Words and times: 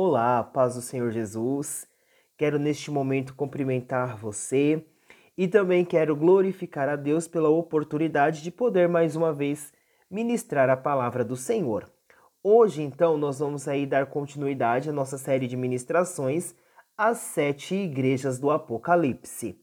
Olá, 0.00 0.44
paz 0.44 0.76
do 0.76 0.80
Senhor 0.80 1.10
Jesus. 1.10 1.84
Quero 2.36 2.56
neste 2.56 2.88
momento 2.88 3.34
cumprimentar 3.34 4.16
você 4.16 4.86
e 5.36 5.48
também 5.48 5.84
quero 5.84 6.14
glorificar 6.14 6.88
a 6.88 6.94
Deus 6.94 7.26
pela 7.26 7.48
oportunidade 7.48 8.40
de 8.40 8.52
poder 8.52 8.88
mais 8.88 9.16
uma 9.16 9.32
vez 9.32 9.72
ministrar 10.08 10.70
a 10.70 10.76
palavra 10.76 11.24
do 11.24 11.34
Senhor. 11.34 11.90
Hoje, 12.44 12.80
então, 12.80 13.18
nós 13.18 13.40
vamos 13.40 13.66
aí 13.66 13.84
dar 13.84 14.06
continuidade 14.06 14.88
à 14.88 14.92
nossa 14.92 15.18
série 15.18 15.48
de 15.48 15.56
ministrações 15.56 16.54
às 16.96 17.18
sete 17.18 17.74
igrejas 17.74 18.38
do 18.38 18.52
Apocalipse. 18.52 19.60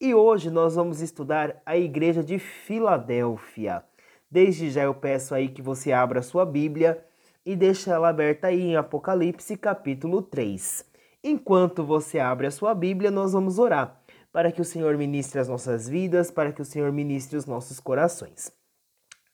E 0.00 0.14
hoje 0.14 0.48
nós 0.48 0.76
vamos 0.76 1.00
estudar 1.00 1.60
a 1.66 1.76
igreja 1.76 2.22
de 2.22 2.38
Filadélfia. 2.38 3.82
Desde 4.30 4.70
já 4.70 4.84
eu 4.84 4.94
peço 4.94 5.34
aí 5.34 5.48
que 5.48 5.60
você 5.60 5.90
abra 5.90 6.22
sua 6.22 6.46
Bíblia 6.46 7.04
e 7.44 7.56
deixe 7.56 7.90
ela 7.90 8.08
aberta 8.08 8.48
aí 8.48 8.60
em 8.60 8.76
Apocalipse 8.76 9.56
capítulo 9.56 10.22
3. 10.22 10.84
Enquanto 11.24 11.84
você 11.84 12.18
abre 12.18 12.46
a 12.46 12.50
sua 12.50 12.74
Bíblia, 12.74 13.10
nós 13.10 13.32
vamos 13.32 13.58
orar 13.58 14.00
para 14.32 14.50
que 14.50 14.60
o 14.60 14.64
Senhor 14.64 14.96
ministre 14.96 15.38
as 15.38 15.48
nossas 15.48 15.88
vidas, 15.88 16.30
para 16.30 16.52
que 16.52 16.62
o 16.62 16.64
Senhor 16.64 16.90
ministre 16.90 17.36
os 17.36 17.44
nossos 17.44 17.78
corações. 17.78 18.50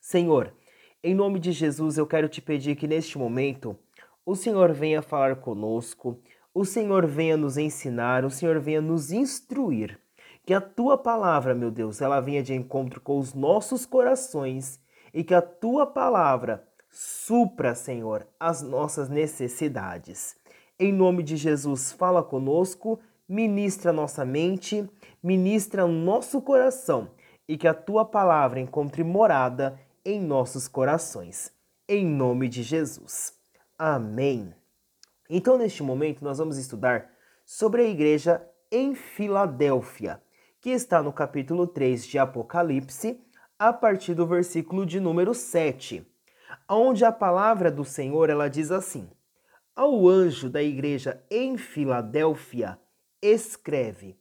Senhor, 0.01 0.53
em 1.01 1.15
nome 1.15 1.39
de 1.39 1.51
Jesus, 1.51 1.97
eu 1.97 2.05
quero 2.05 2.27
te 2.27 2.41
pedir 2.41 2.75
que 2.75 2.87
neste 2.87 3.17
momento 3.17 3.77
o 4.25 4.35
Senhor 4.35 4.73
venha 4.73 5.01
falar 5.01 5.37
conosco, 5.37 6.21
o 6.53 6.65
Senhor 6.65 7.07
venha 7.07 7.37
nos 7.37 7.57
ensinar, 7.57 8.25
o 8.25 8.29
Senhor 8.29 8.59
venha 8.59 8.81
nos 8.81 9.11
instruir. 9.11 9.97
Que 10.45 10.53
a 10.53 10.59
tua 10.59 10.97
palavra, 10.97 11.55
meu 11.55 11.71
Deus, 11.71 12.01
ela 12.01 12.19
venha 12.19 12.43
de 12.43 12.53
encontro 12.53 12.99
com 12.99 13.17
os 13.17 13.33
nossos 13.33 13.85
corações 13.85 14.79
e 15.13 15.23
que 15.23 15.33
a 15.33 15.41
tua 15.41 15.85
palavra 15.85 16.67
supra, 16.89 17.75
Senhor, 17.75 18.27
as 18.39 18.61
nossas 18.61 19.09
necessidades. 19.09 20.35
Em 20.79 20.91
nome 20.93 21.23
de 21.23 21.35
Jesus, 21.37 21.91
fala 21.91 22.23
conosco, 22.23 22.99
ministra 23.27 23.93
nossa 23.93 24.25
mente, 24.25 24.89
ministra 25.21 25.85
o 25.85 25.91
nosso 25.91 26.41
coração 26.41 27.11
e 27.47 27.57
que 27.57 27.67
a 27.67 27.73
tua 27.73 28.05
palavra 28.05 28.59
encontre 28.59 29.03
morada 29.03 29.79
em 30.03 30.21
nossos 30.21 30.67
corações. 30.67 31.51
Em 31.87 32.05
nome 32.05 32.47
de 32.47 32.63
Jesus. 32.63 33.33
Amém. 33.77 34.53
Então, 35.29 35.57
neste 35.57 35.83
momento, 35.83 36.23
nós 36.23 36.37
vamos 36.37 36.57
estudar 36.57 37.09
sobre 37.45 37.83
a 37.83 37.89
igreja 37.89 38.45
em 38.71 38.95
Filadélfia 38.95 40.21
que 40.61 40.69
está 40.71 41.01
no 41.01 41.13
capítulo 41.13 41.65
3 41.65 42.05
de 42.05 42.19
Apocalipse, 42.19 43.19
a 43.57 43.71
partir 43.71 44.13
do 44.13 44.27
versículo 44.27 44.85
de 44.85 44.99
número 44.99 45.33
7, 45.33 46.05
onde 46.67 47.03
a 47.05 47.11
palavra 47.11 47.71
do 47.71 47.83
Senhor 47.83 48.29
ela 48.29 48.49
diz 48.49 48.71
assim: 48.71 49.09
Ao 49.75 50.07
anjo 50.07 50.49
da 50.49 50.61
igreja 50.61 51.23
em 51.29 51.57
Filadélfia, 51.57 52.79
escreve: 53.21 54.17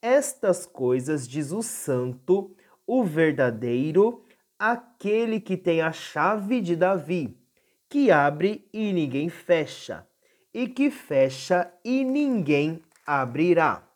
Estas 0.00 0.66
coisas 0.66 1.28
diz 1.28 1.52
o 1.52 1.62
santo, 1.62 2.54
o 2.86 3.04
verdadeiro, 3.04 4.24
aquele 4.58 5.40
que 5.40 5.56
tem 5.56 5.80
a 5.80 5.92
chave 5.92 6.60
de 6.60 6.76
Davi, 6.76 7.38
que 7.88 8.10
abre 8.10 8.68
e 8.72 8.92
ninguém 8.92 9.28
fecha, 9.28 10.06
e 10.52 10.68
que 10.68 10.90
fecha 10.90 11.72
e 11.84 12.04
ninguém 12.04 12.82
abrirá. 13.06 13.88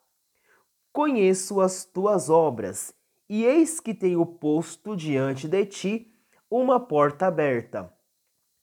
Conheço 0.91 1.61
as 1.61 1.85
tuas 1.85 2.29
obras, 2.29 2.93
e 3.29 3.45
eis 3.45 3.79
que 3.79 3.93
tenho 3.93 4.25
posto 4.25 4.95
diante 4.95 5.47
de 5.47 5.65
ti 5.65 6.16
uma 6.49 6.79
porta 6.79 7.27
aberta, 7.27 7.91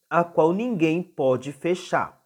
a 0.09 0.25
qual 0.25 0.53
ninguém 0.53 1.03
pode 1.03 1.53
fechar, 1.53 2.23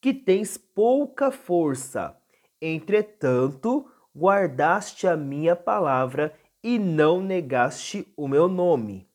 que 0.00 0.12
tens 0.12 0.56
pouca 0.56 1.30
força. 1.30 2.16
Entretanto, 2.60 3.86
guardaste 4.16 5.06
a 5.06 5.16
minha 5.16 5.54
palavra 5.54 6.34
e 6.62 6.78
não 6.78 7.20
negaste 7.20 8.06
o 8.16 8.26
meu 8.26 8.48
nome. 8.48 9.08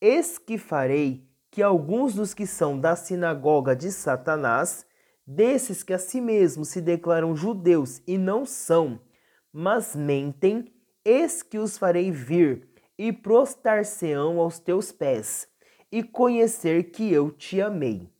Eis 0.00 0.36
que 0.38 0.58
farei 0.58 1.28
que 1.50 1.62
alguns 1.62 2.14
dos 2.14 2.34
que 2.34 2.46
são 2.46 2.78
da 2.78 2.94
sinagoga 2.94 3.74
de 3.74 3.90
Satanás, 3.90 4.86
desses 5.26 5.82
que 5.82 5.92
a 5.92 5.98
si 5.98 6.20
mesmos 6.20 6.68
se 6.68 6.80
declaram 6.80 7.34
judeus 7.34 8.02
e 8.06 8.16
não 8.16 8.44
são, 8.44 9.00
mas 9.52 9.96
mentem, 9.96 10.72
eis 11.04 11.42
que 11.42 11.58
os 11.58 11.76
farei 11.76 12.10
vir 12.10 12.69
e 13.00 13.14
prostar-se-ão 13.14 14.38
aos 14.38 14.58
teus 14.58 14.92
pés, 14.92 15.48
e 15.90 16.02
conhecer 16.02 16.90
que 16.90 17.10
eu 17.10 17.30
te 17.30 17.58
amei. 17.58 18.12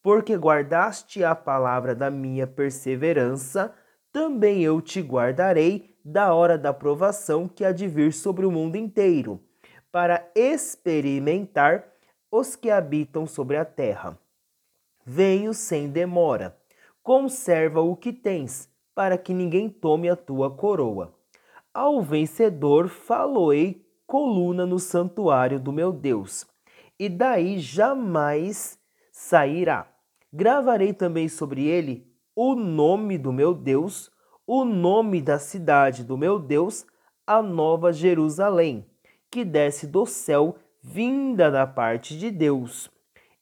Porque 0.00 0.36
guardaste 0.36 1.24
a 1.24 1.34
palavra 1.34 1.92
da 1.92 2.08
minha 2.08 2.46
perseverança, 2.46 3.74
também 4.12 4.62
eu 4.62 4.80
te 4.80 5.00
guardarei 5.00 5.96
da 6.04 6.32
hora 6.32 6.56
da 6.56 6.72
provação 6.72 7.48
que 7.48 7.64
há 7.64 7.72
de 7.72 7.88
vir 7.88 8.12
sobre 8.12 8.46
o 8.46 8.52
mundo 8.52 8.76
inteiro, 8.76 9.40
para 9.90 10.30
experimentar 10.36 11.84
os 12.30 12.54
que 12.54 12.70
habitam 12.70 13.26
sobre 13.26 13.56
a 13.56 13.64
terra. 13.64 14.16
Venho 15.04 15.52
sem 15.52 15.88
demora. 15.88 16.56
Conserva 17.02 17.80
o 17.80 17.96
que 17.96 18.12
tens 18.12 18.70
para 18.94 19.18
que 19.18 19.34
ninguém 19.34 19.68
tome 19.68 20.08
a 20.08 20.14
tua 20.14 20.48
coroa. 20.48 21.12
Ao 21.74 22.00
vencedor 22.00 22.86
faloei 22.86 23.81
coluna 24.12 24.66
no 24.66 24.78
santuário 24.78 25.58
do 25.58 25.72
meu 25.72 25.90
Deus, 25.90 26.46
e 26.98 27.08
daí 27.08 27.58
jamais 27.58 28.78
sairá. 29.10 29.90
Gravarei 30.30 30.92
também 30.92 31.30
sobre 31.30 31.64
ele 31.64 32.06
o 32.36 32.54
nome 32.54 33.16
do 33.16 33.32
meu 33.32 33.54
Deus, 33.54 34.10
o 34.46 34.66
nome 34.66 35.22
da 35.22 35.38
cidade 35.38 36.04
do 36.04 36.18
meu 36.18 36.38
Deus, 36.38 36.84
a 37.26 37.42
nova 37.42 37.90
Jerusalém, 37.90 38.86
que 39.30 39.46
desce 39.46 39.86
do 39.86 40.04
céu, 40.04 40.56
vinda 40.82 41.50
da 41.50 41.66
parte 41.66 42.14
de 42.14 42.30
Deus, 42.30 42.90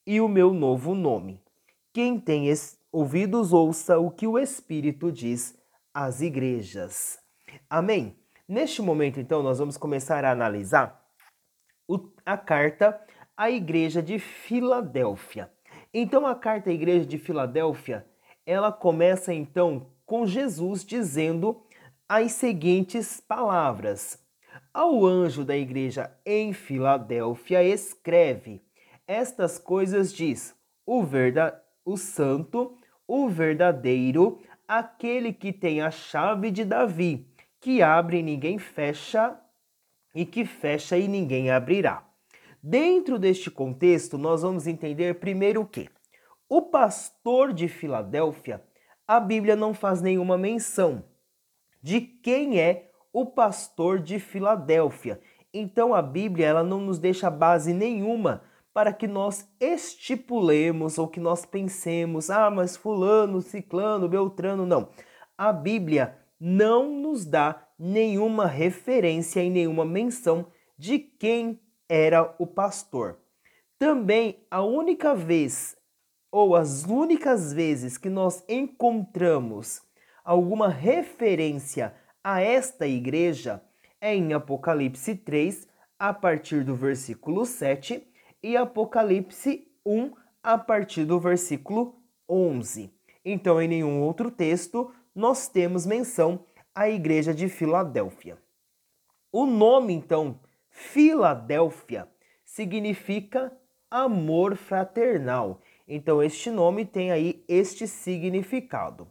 e 0.07 0.21
o 0.21 0.29
meu 0.29 0.53
novo 0.53 0.95
nome. 0.95 1.43
Quem 1.91 2.17
tem 2.17 2.45
ouvidos, 2.93 3.51
ouça 3.51 3.99
o 3.99 4.09
que 4.09 4.25
o 4.25 4.39
Espírito 4.39 5.11
diz 5.11 5.53
às 5.93 6.21
igrejas. 6.21 7.19
Amém? 7.69 8.20
Neste 8.51 8.81
momento, 8.81 9.17
então, 9.17 9.41
nós 9.41 9.59
vamos 9.59 9.77
começar 9.77 10.25
a 10.25 10.31
analisar 10.31 11.07
a 12.25 12.37
carta 12.37 12.99
à 13.37 13.49
igreja 13.49 14.03
de 14.03 14.19
Filadélfia. 14.19 15.49
Então, 15.93 16.27
a 16.27 16.35
carta 16.35 16.69
à 16.69 16.73
igreja 16.73 17.05
de 17.05 17.17
Filadélfia, 17.17 18.05
ela 18.45 18.69
começa 18.69 19.33
então 19.33 19.93
com 20.05 20.25
Jesus 20.25 20.83
dizendo 20.83 21.63
as 22.09 22.33
seguintes 22.33 23.21
palavras: 23.21 24.21
Ao 24.73 25.05
anjo 25.05 25.45
da 25.45 25.55
igreja 25.55 26.13
em 26.25 26.51
Filadélfia 26.51 27.63
escreve: 27.63 28.61
Estas 29.07 29.57
coisas 29.57 30.13
diz 30.13 30.53
o 30.85 31.01
verdade, 31.03 31.55
o 31.85 31.95
santo, 31.95 32.77
o 33.07 33.29
verdadeiro, 33.29 34.41
aquele 34.67 35.31
que 35.31 35.53
tem 35.53 35.79
a 35.79 35.89
chave 35.89 36.51
de 36.51 36.65
Davi, 36.65 37.30
que 37.61 37.83
abre 37.83 38.17
e 38.17 38.23
ninguém 38.23 38.57
fecha, 38.57 39.39
e 40.13 40.25
que 40.25 40.43
fecha 40.43 40.97
e 40.97 41.07
ninguém 41.07 41.51
abrirá. 41.51 42.03
Dentro 42.61 43.19
deste 43.19 43.49
contexto, 43.51 44.17
nós 44.17 44.41
vamos 44.41 44.65
entender 44.67 45.19
primeiro 45.19 45.65
que? 45.65 45.87
O 46.49 46.63
pastor 46.63 47.53
de 47.53 47.67
Filadélfia, 47.67 48.61
a 49.07 49.19
Bíblia 49.19 49.55
não 49.55 49.73
faz 49.73 50.01
nenhuma 50.01 50.37
menção 50.37 51.03
de 51.81 52.01
quem 52.01 52.59
é 52.59 52.91
o 53.13 53.25
pastor 53.25 53.99
de 53.99 54.19
Filadélfia. 54.19 55.21
Então 55.53 55.93
a 55.93 56.01
Bíblia 56.01 56.47
ela 56.47 56.63
não 56.63 56.79
nos 56.81 56.97
deixa 56.97 57.29
base 57.29 57.73
nenhuma 57.73 58.43
para 58.73 58.93
que 58.93 59.07
nós 59.07 59.47
estipulemos 59.59 60.97
ou 60.97 61.07
que 61.07 61.19
nós 61.19 61.45
pensemos, 61.45 62.29
ah, 62.29 62.49
mas 62.49 62.75
fulano, 62.75 63.41
ciclano, 63.41 64.07
beltrano, 64.07 64.65
não. 64.65 64.89
A 65.37 65.51
Bíblia 65.51 66.20
não 66.43 66.91
nos 66.91 67.23
dá 67.23 67.67
nenhuma 67.77 68.47
referência 68.47 69.43
e 69.43 69.49
nenhuma 69.49 69.85
menção 69.85 70.47
de 70.75 70.97
quem 70.97 71.61
era 71.87 72.33
o 72.39 72.47
pastor. 72.47 73.19
Também 73.77 74.43
a 74.49 74.63
única 74.63 75.13
vez 75.13 75.77
ou 76.31 76.55
as 76.55 76.83
únicas 76.83 77.53
vezes 77.53 77.95
que 77.95 78.09
nós 78.09 78.43
encontramos 78.49 79.83
alguma 80.23 80.67
referência 80.67 81.93
a 82.23 82.41
esta 82.41 82.87
igreja 82.87 83.61
é 83.99 84.15
em 84.15 84.33
Apocalipse 84.33 85.13
3, 85.13 85.67
a 85.99 86.11
partir 86.11 86.63
do 86.63 86.75
versículo 86.75 87.45
7, 87.45 88.03
e 88.41 88.57
Apocalipse 88.57 89.67
1 89.85 90.11
a 90.41 90.57
partir 90.57 91.05
do 91.05 91.19
versículo 91.19 92.01
11. 92.27 92.91
Então, 93.23 93.61
em 93.61 93.67
nenhum 93.67 94.01
outro 94.01 94.31
texto 94.31 94.91
nós 95.13 95.47
temos 95.47 95.85
menção 95.85 96.43
à 96.73 96.89
igreja 96.89 97.31
de 97.33 97.49
Filadélfia. 97.49 98.37
O 99.31 99.45
nome, 99.45 99.93
então, 99.93 100.39
Filadélfia, 100.69 102.07
significa 102.45 103.55
amor 103.89 104.55
fraternal. 104.55 105.61
Então, 105.87 106.21
este 106.23 106.49
nome 106.49 106.85
tem 106.85 107.11
aí 107.11 107.43
este 107.47 107.87
significado. 107.87 109.07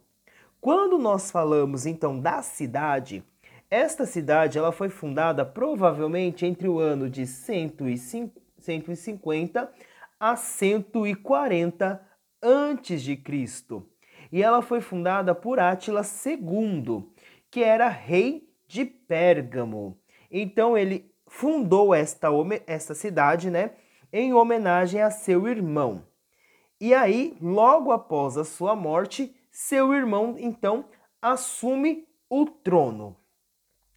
Quando 0.59 0.97
nós 0.97 1.31
falamos 1.31 1.85
então 1.85 2.19
da 2.19 2.41
cidade, 2.41 3.23
esta 3.69 4.05
cidade 4.05 4.57
ela 4.57 4.71
foi 4.71 4.89
fundada 4.89 5.45
provavelmente 5.45 6.45
entre 6.45 6.67
o 6.67 6.79
ano 6.79 7.09
de 7.09 7.25
150 7.25 9.71
a 10.19 10.35
140 10.35 12.05
antes 12.43 13.01
de 13.01 13.15
Cristo. 13.15 13.90
E 14.31 14.41
ela 14.41 14.61
foi 14.61 14.81
fundada 14.81 15.35
por 15.35 15.59
Átila 15.59 16.01
II, 16.01 17.05
que 17.49 17.63
era 17.63 17.87
rei 17.87 18.49
de 18.67 18.85
Pérgamo. 18.85 19.99
Então 20.29 20.77
ele 20.77 21.13
fundou 21.27 21.93
esta, 21.93 22.27
esta 22.65 22.93
cidade, 22.93 23.49
né, 23.49 23.71
em 24.11 24.33
homenagem 24.33 25.01
a 25.01 25.11
seu 25.11 25.47
irmão. 25.47 26.05
E 26.79 26.93
aí, 26.93 27.37
logo 27.41 27.91
após 27.91 28.37
a 28.37 28.43
sua 28.43 28.75
morte, 28.75 29.35
seu 29.51 29.93
irmão 29.93 30.35
então 30.39 30.85
assume 31.21 32.07
o 32.29 32.45
trono. 32.45 33.17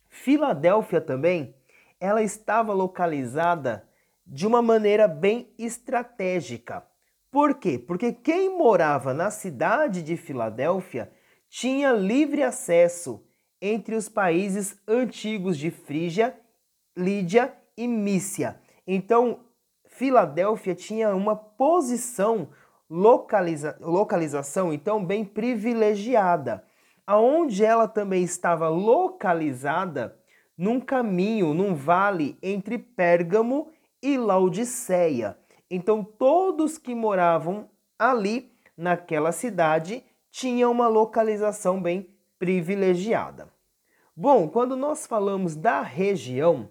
Filadélfia 0.09 1.01
também, 1.01 1.55
ela 1.99 2.23
estava 2.23 2.73
localizada 2.73 3.89
de 4.27 4.47
uma 4.47 4.61
maneira 4.61 5.09
bem 5.09 5.53
estratégica. 5.59 6.87
Por 7.35 7.55
quê? 7.55 7.81
Porque 7.81 8.13
quem 8.13 8.57
morava 8.57 9.13
na 9.13 9.29
cidade 9.29 10.05
de 10.05 10.17
Filadélfia 10.17 11.11
tinha 11.51 11.91
livre 11.91 12.45
acesso 12.45 13.27
entre 13.61 13.97
os 13.97 14.09
países 14.09 14.81
antigos 14.87 15.59
de 15.59 15.69
Frígia, 15.69 16.39
Lídia 16.97 17.53
e 17.77 17.89
Mícia. 17.89 18.61
Então, 18.87 19.41
Filadélfia 19.85 20.77
tinha 20.77 21.13
uma 21.13 21.35
posição 21.35 22.51
localiza 22.89 23.77
localização 23.81 24.73
então 24.73 25.05
bem 25.05 25.25
privilegiada 25.25 26.65
aonde 27.05 27.65
ela 27.65 27.89
também 27.89 28.23
estava 28.23 28.69
localizada 28.69 30.17
num 30.57 30.79
caminho, 30.79 31.53
num 31.53 31.75
vale 31.75 32.39
entre 32.41 32.79
Pérgamo 32.79 33.73
e 34.01 34.17
Laodiceia. 34.17 35.37
Então, 35.71 36.05
todos 36.05 36.79
que 36.79 36.95
moravam 36.95 37.69
ali 37.99 38.53
naquela 38.77 39.33
cidade 39.33 40.05
tinham 40.31 40.71
uma 40.71 40.89
localização 40.89 41.81
bem 41.81 42.09
privilegiada. 42.39 43.53
Bom, 44.17 44.49
quando 44.49 44.77
nós 44.77 45.07
falamos 45.07 45.57
da 45.57 45.81
região, 45.81 46.69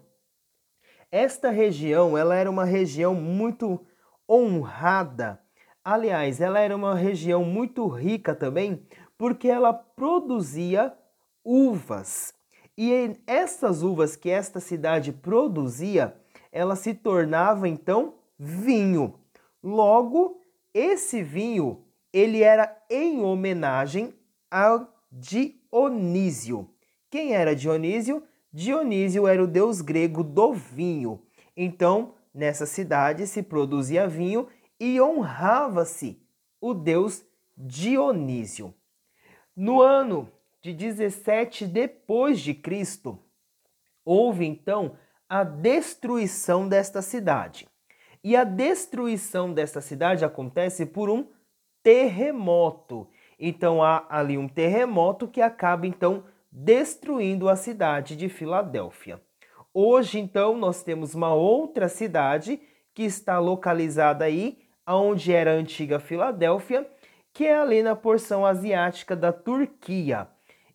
esta 1.10 1.50
região 1.50 2.16
ela 2.16 2.34
era 2.34 2.50
uma 2.50 2.64
região 2.64 3.14
muito 3.14 3.80
honrada. 4.28 5.40
Aliás, 5.84 6.40
ela 6.40 6.58
era 6.58 6.74
uma 6.74 6.94
região 6.94 7.44
muito 7.44 7.86
rica 7.86 8.34
também, 8.34 8.86
porque 9.18 9.48
ela 9.48 9.72
produzia 9.72 10.96
uvas. 11.44 12.32
E 12.76 13.16
essas 13.26 13.82
uvas 13.82 14.16
que 14.16 14.30
esta 14.30 14.58
cidade 14.58 15.12
produzia, 15.12 16.16
ela 16.50 16.74
se 16.74 16.94
tornava 16.94 17.68
então 17.68 18.14
vinho. 18.38 19.18
Logo, 19.62 20.40
esse 20.72 21.22
vinho, 21.22 21.84
ele 22.12 22.42
era 22.42 22.76
em 22.90 23.22
homenagem 23.22 24.14
a 24.50 24.86
Dionísio. 25.10 26.68
Quem 27.10 27.34
era 27.34 27.54
Dionísio? 27.54 28.22
Dionísio 28.52 29.26
era 29.26 29.42
o 29.42 29.46
deus 29.46 29.80
grego 29.80 30.22
do 30.22 30.52
vinho. 30.52 31.22
Então, 31.56 32.14
nessa 32.32 32.66
cidade 32.66 33.26
se 33.26 33.42
produzia 33.42 34.08
vinho 34.08 34.48
e 34.78 35.00
honrava-se 35.00 36.20
o 36.60 36.74
deus 36.74 37.24
Dionísio. 37.56 38.74
No 39.56 39.80
ano 39.80 40.30
de 40.60 40.72
17 40.72 41.66
depois 41.66 42.40
de 42.40 42.54
Cristo, 42.54 43.18
houve 44.04 44.44
então 44.44 44.96
a 45.28 45.44
destruição 45.44 46.68
desta 46.68 47.00
cidade. 47.02 47.68
E 48.24 48.34
a 48.34 48.42
destruição 48.42 49.52
desta 49.52 49.82
cidade 49.82 50.24
acontece 50.24 50.86
por 50.86 51.10
um 51.10 51.26
terremoto. 51.82 53.06
Então 53.38 53.82
há 53.82 54.06
ali 54.08 54.38
um 54.38 54.48
terremoto 54.48 55.28
que 55.28 55.42
acaba 55.42 55.86
então 55.86 56.24
destruindo 56.50 57.48
a 57.48 57.56
cidade 57.56 58.16
de 58.16 58.30
Filadélfia. 58.30 59.20
Hoje 59.74 60.18
então 60.18 60.56
nós 60.56 60.82
temos 60.82 61.14
uma 61.14 61.34
outra 61.34 61.86
cidade 61.86 62.58
que 62.94 63.02
está 63.02 63.38
localizada 63.38 64.24
aí 64.24 64.58
onde 64.88 65.32
era 65.32 65.52
a 65.52 65.56
antiga 65.56 66.00
Filadélfia 66.00 66.88
que 67.34 67.44
é 67.44 67.58
ali 67.58 67.82
na 67.82 67.96
porção 67.96 68.46
asiática 68.46 69.16
da 69.16 69.32
Turquia. 69.32 70.28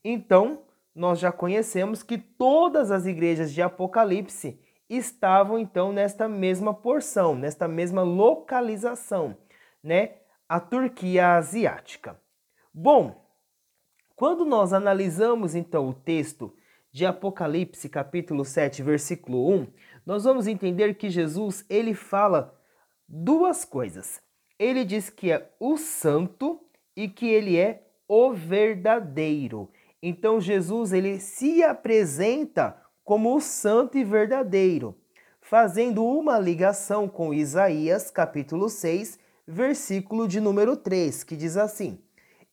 Então, 0.03 0.63
nós 0.93 1.17
já 1.17 1.31
conhecemos 1.31 2.03
que 2.03 2.17
todas 2.17 2.91
as 2.91 3.05
igrejas 3.05 3.53
de 3.53 3.61
Apocalipse 3.61 4.59
estavam 4.89 5.59
então 5.59 5.91
nesta 5.91 6.27
mesma 6.27 6.73
porção, 6.73 7.35
nesta 7.35 7.67
mesma 7.67 8.01
localização, 8.01 9.37
né? 9.83 10.15
A 10.47 10.59
Turquia 10.59 11.35
asiática. 11.35 12.19
Bom, 12.73 13.23
quando 14.15 14.43
nós 14.45 14.73
analisamos 14.73 15.53
então 15.53 15.89
o 15.89 15.93
texto 15.93 16.55
de 16.91 17.05
Apocalipse, 17.05 17.87
capítulo 17.87 18.43
7, 18.43 18.81
versículo 18.81 19.47
1, 19.53 19.67
nós 20.05 20.23
vamos 20.23 20.47
entender 20.47 20.95
que 20.95 21.09
Jesus, 21.09 21.63
ele 21.69 21.93
fala 21.93 22.59
duas 23.07 23.63
coisas 23.63 24.21
ele 24.59 24.83
diz 24.83 25.09
que 25.09 25.31
é 25.31 25.49
o 25.57 25.77
santo 25.77 26.59
e 26.95 27.07
que 27.07 27.27
ele 27.27 27.57
é 27.57 27.87
o 28.07 28.33
verdadeiro. 28.33 29.71
Então 30.03 30.41
Jesus 30.41 30.91
ele 30.91 31.17
se 31.19 31.63
apresenta 31.63 32.77
como 33.09 33.35
o 33.35 33.41
santo 33.41 33.97
e 33.97 34.03
verdadeiro, 34.03 34.95
fazendo 35.41 36.05
uma 36.05 36.37
ligação 36.37 37.07
com 37.09 37.33
Isaías 37.33 38.11
capítulo 38.11 38.69
6, 38.69 39.17
versículo 39.47 40.27
de 40.27 40.39
número 40.39 40.77
3, 40.77 41.23
que 41.23 41.35
diz 41.35 41.57
assim: 41.57 41.99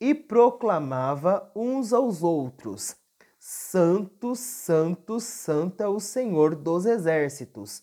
E 0.00 0.14
proclamava 0.14 1.52
uns 1.54 1.92
aos 1.92 2.22
outros: 2.22 2.96
Santo, 3.38 4.34
santo, 4.34 5.20
santa 5.20 5.84
é 5.84 5.88
o 5.88 6.00
Senhor 6.00 6.54
dos 6.54 6.86
exércitos. 6.86 7.82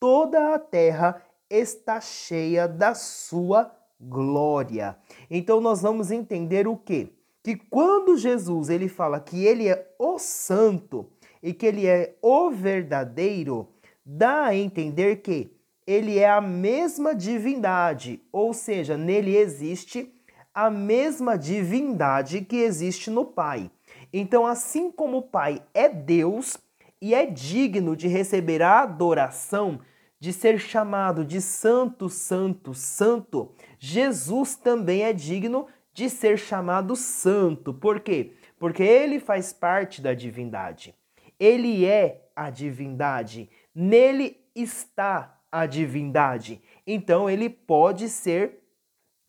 Toda 0.00 0.56
a 0.56 0.58
terra 0.58 1.22
está 1.48 2.00
cheia 2.00 2.66
da 2.66 2.96
sua 2.96 3.72
glória. 4.00 4.98
Então 5.30 5.60
nós 5.60 5.82
vamos 5.82 6.10
entender 6.10 6.66
o 6.66 6.76
quê? 6.76 7.12
Que 7.44 7.54
quando 7.54 8.16
Jesus 8.16 8.70
ele 8.70 8.88
fala 8.88 9.20
que 9.20 9.44
ele 9.44 9.68
é 9.68 9.94
o 10.00 10.18
santo 10.18 11.08
e 11.42 11.52
que 11.52 11.66
ele 11.66 11.86
é 11.86 12.16
o 12.20 12.50
verdadeiro, 12.50 13.68
dá 14.04 14.46
a 14.46 14.56
entender 14.56 15.16
que 15.16 15.50
ele 15.86 16.18
é 16.18 16.28
a 16.28 16.40
mesma 16.40 17.14
divindade, 17.14 18.20
ou 18.30 18.52
seja, 18.52 18.96
nele 18.96 19.36
existe 19.36 20.12
a 20.52 20.68
mesma 20.70 21.38
divindade 21.38 22.42
que 22.42 22.56
existe 22.56 23.10
no 23.10 23.24
Pai. 23.24 23.70
Então, 24.12 24.46
assim 24.46 24.90
como 24.90 25.18
o 25.18 25.22
Pai 25.22 25.62
é 25.72 25.88
Deus 25.88 26.58
e 27.00 27.14
é 27.14 27.24
digno 27.24 27.94
de 27.94 28.08
receber 28.08 28.60
a 28.60 28.80
adoração, 28.80 29.80
de 30.20 30.32
ser 30.32 30.58
chamado 30.58 31.24
de 31.24 31.40
santo, 31.40 32.08
santo, 32.08 32.74
santo, 32.74 33.52
Jesus 33.78 34.56
também 34.56 35.04
é 35.04 35.12
digno 35.12 35.68
de 35.92 36.10
ser 36.10 36.36
chamado 36.38 36.96
santo. 36.96 37.72
Por 37.72 38.00
quê? 38.00 38.32
Porque 38.58 38.82
ele 38.82 39.20
faz 39.20 39.52
parte 39.52 40.02
da 40.02 40.12
divindade. 40.12 40.94
Ele 41.38 41.84
é 41.84 42.28
a 42.34 42.50
divindade. 42.50 43.48
Nele 43.74 44.40
está 44.54 45.40
a 45.50 45.66
divindade. 45.66 46.62
Então 46.86 47.28
ele 47.28 47.48
pode 47.48 48.08
ser 48.08 48.62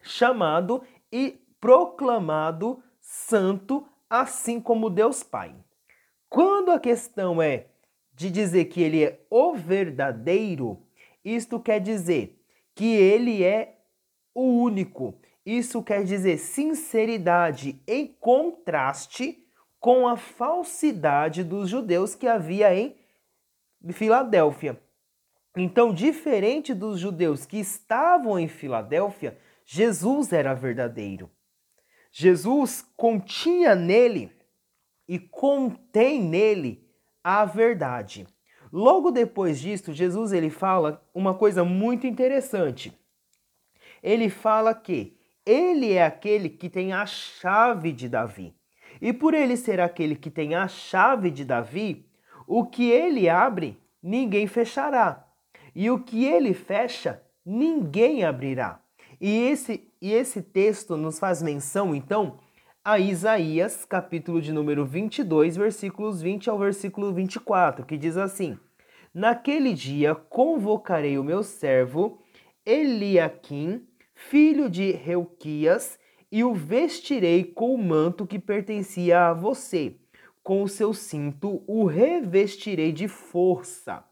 chamado 0.02 0.84
e 1.12 1.40
proclamado 1.60 2.82
santo, 3.02 3.86
assim 4.10 4.60
como 4.60 4.90
Deus 4.90 5.24
Pai. 5.24 5.56
Quando 6.30 6.72
a 6.72 6.80
questão 6.80 7.42
é 7.42 7.68
de 8.14 8.30
dizer 8.30 8.66
que 8.66 8.82
ele 8.82 9.04
é 9.04 9.20
o 9.30 9.54
verdadeiro, 9.54 10.86
isto 11.24 11.60
quer 11.60 11.80
dizer 11.80 12.40
que 12.76 12.86
ele 12.86 13.44
é 13.44 13.80
o 14.34 14.62
único. 14.62 15.20
Isso 15.46 15.82
quer 15.82 16.04
dizer 16.04 16.38
sinceridade 16.38 17.82
em 17.88 18.08
contraste 18.08 19.44
com 19.80 20.08
a 20.08 20.18
falsidade 20.18 21.44
dos 21.44 21.70
judeus 21.70 22.16
que 22.16 22.28
havia 22.28 22.76
em 22.76 22.96
Filadélfia. 23.92 24.82
Então, 25.56 25.94
diferente 25.94 26.74
dos 26.74 27.00
judeus 27.00 27.46
que 27.46 27.58
estavam 27.58 28.38
em 28.38 28.48
Filadélfia, 28.48 29.38
Jesus 29.66 30.32
era 30.32 30.54
verdadeiro. 30.54 31.30
Jesus 32.12 32.82
continha 32.96 33.76
nele 33.76 34.32
e 35.08 35.20
contém 35.20 36.22
nele 36.22 36.88
a 37.24 37.46
verdade. 37.46 38.28
Logo 38.72 39.12
depois 39.12 39.60
disso, 39.60 39.94
Jesus 39.94 40.32
ele 40.32 40.50
fala 40.50 41.04
uma 41.14 41.34
coisa 41.34 41.64
muito 41.64 42.06
interessante. 42.06 42.94
ele 44.02 44.30
fala 44.30 44.74
que 44.74 45.18
ele 45.46 45.94
é 45.94 46.06
aquele 46.06 46.50
que 46.50 46.70
tem 46.70 46.94
a 46.94 47.06
chave 47.06 47.92
de 47.92 48.08
Davi. 48.08 48.56
E 49.02 49.14
por 49.14 49.34
ele 49.34 49.56
ser 49.56 49.80
aquele 49.80 50.16
que 50.16 50.30
tem 50.30 50.56
a 50.56 50.68
chave 50.68 51.32
de 51.32 51.46
Davi, 51.46 52.06
o 52.46 52.66
que 52.66 52.90
ele 52.90 53.30
abre, 53.30 53.78
ninguém 54.02 54.48
fechará. 54.48 55.26
E 55.76 55.90
o 55.90 56.00
que 56.00 56.26
ele 56.26 56.54
fecha, 56.54 57.22
ninguém 57.46 58.24
abrirá. 58.24 58.82
E 59.22 59.44
esse, 59.50 59.88
e 60.02 60.12
esse 60.12 60.42
texto 60.42 60.98
nos 60.98 61.20
faz 61.20 61.42
menção, 61.42 61.94
então, 61.94 62.40
a 62.84 62.98
Isaías, 62.98 63.86
capítulo 63.86 64.42
de 64.42 64.52
número 64.52 64.86
22, 64.86 65.58
versículos 65.58 66.22
20 66.22 66.50
ao 66.50 66.58
versículo 66.58 67.14
24, 67.14 67.86
que 67.86 67.98
diz 67.98 68.18
assim: 68.18 68.58
Naquele 69.14 69.74
dia 69.74 70.16
convocarei 70.16 71.18
o 71.18 71.24
meu 71.24 71.44
servo 71.44 72.22
Eliaquim, 72.66 73.86
filho 74.14 74.70
de 74.70 74.92
Reuquias, 74.92 76.00
e 76.32 76.44
o 76.44 76.54
vestirei 76.54 77.44
com 77.44 77.74
o 77.74 77.78
manto 77.78 78.28
que 78.28 78.38
pertencia 78.38 79.28
a 79.28 79.34
você. 79.34 79.96
Com 80.44 80.64
o 80.64 80.68
seu 80.68 80.94
cinto 80.94 81.64
o 81.68 81.86
revestirei 81.86 82.92
de 82.92 83.08
força, 83.08 84.04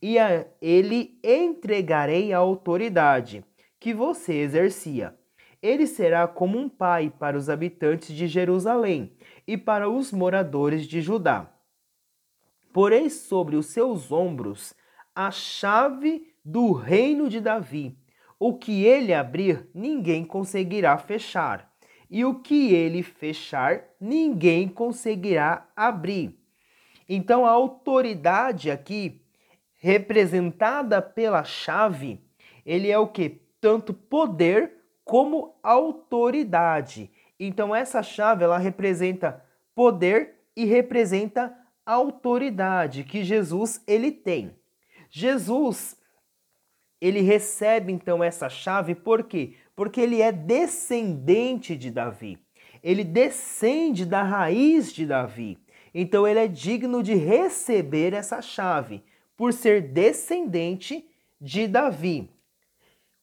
e 0.00 0.18
a 0.18 0.46
ele 0.60 1.18
entregarei 1.22 2.32
a 2.32 2.38
autoridade 2.38 3.44
que 3.80 3.94
você 3.94 4.34
exercia. 4.34 5.16
Ele 5.62 5.86
será 5.86 6.26
como 6.26 6.58
um 6.58 6.68
pai 6.68 7.12
para 7.16 7.36
os 7.36 7.48
habitantes 7.48 8.14
de 8.14 8.26
Jerusalém 8.26 9.12
e 9.46 9.56
para 9.56 9.88
os 9.88 10.12
moradores 10.12 10.86
de 10.86 11.00
Judá. 11.00 11.52
Porém, 12.72 13.08
sobre 13.08 13.54
os 13.54 13.66
seus 13.66 14.10
ombros 14.10 14.74
a 15.14 15.30
chave 15.30 16.34
do 16.44 16.72
reino 16.72 17.28
de 17.28 17.40
Davi. 17.40 17.96
O 18.44 18.54
que 18.54 18.84
ele 18.84 19.14
abrir, 19.14 19.68
ninguém 19.74 20.24
conseguirá 20.24 20.98
fechar, 20.98 21.72
e 22.10 22.24
o 22.24 22.40
que 22.40 22.74
ele 22.74 23.02
fechar, 23.02 23.84
ninguém 24.00 24.66
conseguirá 24.66 25.68
abrir. 25.76 26.36
Então, 27.08 27.46
a 27.46 27.50
autoridade 27.50 28.70
aqui, 28.70 29.22
representada 29.78 31.00
pela 31.00 31.44
chave, 31.44 32.20
ele 32.64 32.90
é 32.90 32.98
o 32.98 33.06
que? 33.06 33.42
tanto 33.62 33.94
poder 33.94 34.72
como 35.04 35.54
autoridade. 35.62 37.08
Então 37.38 37.72
essa 37.72 38.02
chave 38.02 38.42
ela 38.42 38.58
representa 38.58 39.40
poder 39.72 40.34
e 40.56 40.64
representa 40.64 41.56
autoridade 41.86 43.04
que 43.04 43.22
Jesus 43.22 43.80
ele 43.86 44.10
tem. 44.10 44.56
Jesus 45.08 45.96
ele 47.02 47.20
recebe 47.20 47.90
então 47.90 48.22
essa 48.22 48.48
chave 48.48 48.94
por 48.94 49.24
quê? 49.24 49.54
Porque 49.74 50.00
ele 50.00 50.22
é 50.22 50.30
descendente 50.30 51.76
de 51.76 51.90
Davi. 51.90 52.38
Ele 52.80 53.02
descende 53.02 54.06
da 54.06 54.22
raiz 54.22 54.92
de 54.92 55.04
Davi. 55.04 55.58
Então 55.92 56.28
ele 56.28 56.38
é 56.38 56.46
digno 56.46 57.02
de 57.02 57.14
receber 57.16 58.12
essa 58.12 58.40
chave 58.40 59.02
por 59.36 59.52
ser 59.52 59.82
descendente 59.82 61.04
de 61.40 61.66
Davi. 61.66 62.30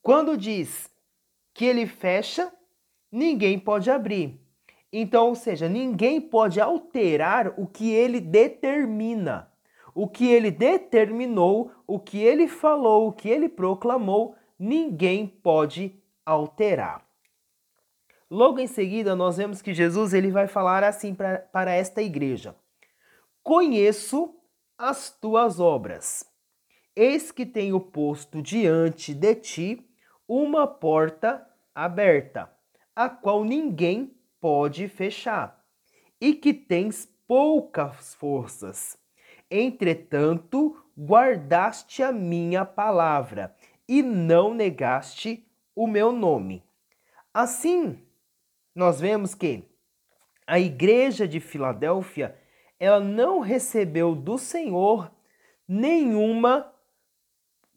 Quando 0.02 0.36
diz 0.36 0.90
que 1.54 1.64
ele 1.64 1.88
fecha, 1.88 2.52
ninguém 3.10 3.58
pode 3.58 3.90
abrir. 3.90 4.38
Então, 4.92 5.28
ou 5.28 5.36
seja, 5.36 5.70
ninguém 5.70 6.20
pode 6.20 6.60
alterar 6.60 7.54
o 7.58 7.66
que 7.66 7.94
ele 7.94 8.20
determina. 8.20 9.49
O 10.00 10.08
que 10.08 10.32
ele 10.32 10.50
determinou, 10.50 11.74
o 11.86 12.00
que 12.00 12.20
ele 12.20 12.48
falou, 12.48 13.10
o 13.10 13.12
que 13.12 13.28
ele 13.28 13.50
proclamou, 13.50 14.34
ninguém 14.58 15.28
pode 15.28 15.94
alterar. 16.26 17.06
Logo 18.32 18.60
em 18.62 18.68
seguida, 18.68 19.14
nós 19.14 19.36
vemos 19.36 19.62
que 19.62 19.74
Jesus 19.74 20.14
ele 20.14 20.32
vai 20.32 20.48
falar 20.48 20.86
assim 20.86 21.14
pra, 21.14 21.40
para 21.40 21.74
esta 21.74 22.02
igreja: 22.02 22.56
Conheço 23.44 24.34
as 24.78 25.10
tuas 25.10 25.60
obras. 25.60 26.24
Eis 26.96 27.30
que 27.30 27.46
tenho 27.46 27.78
posto 27.78 28.42
diante 28.42 29.14
de 29.14 29.36
ti 29.36 29.86
uma 30.26 30.66
porta 30.66 31.46
aberta, 31.76 32.50
a 32.96 33.10
qual 33.10 33.44
ninguém 33.44 34.16
pode 34.40 34.88
fechar, 34.88 35.62
e 36.22 36.34
que 36.34 36.54
tens 36.54 37.06
poucas 37.28 38.16
forças. 38.16 38.99
Entretanto, 39.50 40.78
guardaste 40.98 42.04
a 42.04 42.12
minha 42.12 42.66
palavra 42.66 43.56
e 43.88 44.04
não 44.04 44.54
negaste 44.54 45.46
o 45.76 45.88
meu 45.88 46.12
nome. 46.12 46.64
Assim, 47.34 47.98
nós 48.76 49.00
vemos 49.00 49.34
que 49.34 49.64
a 50.46 50.60
igreja 50.60 51.28
de 51.28 51.40
Filadélfia, 51.40 52.36
ela 52.80 53.00
não 53.00 53.40
recebeu 53.40 54.16
do 54.16 54.38
Senhor 54.38 55.12
nenhuma 55.68 56.74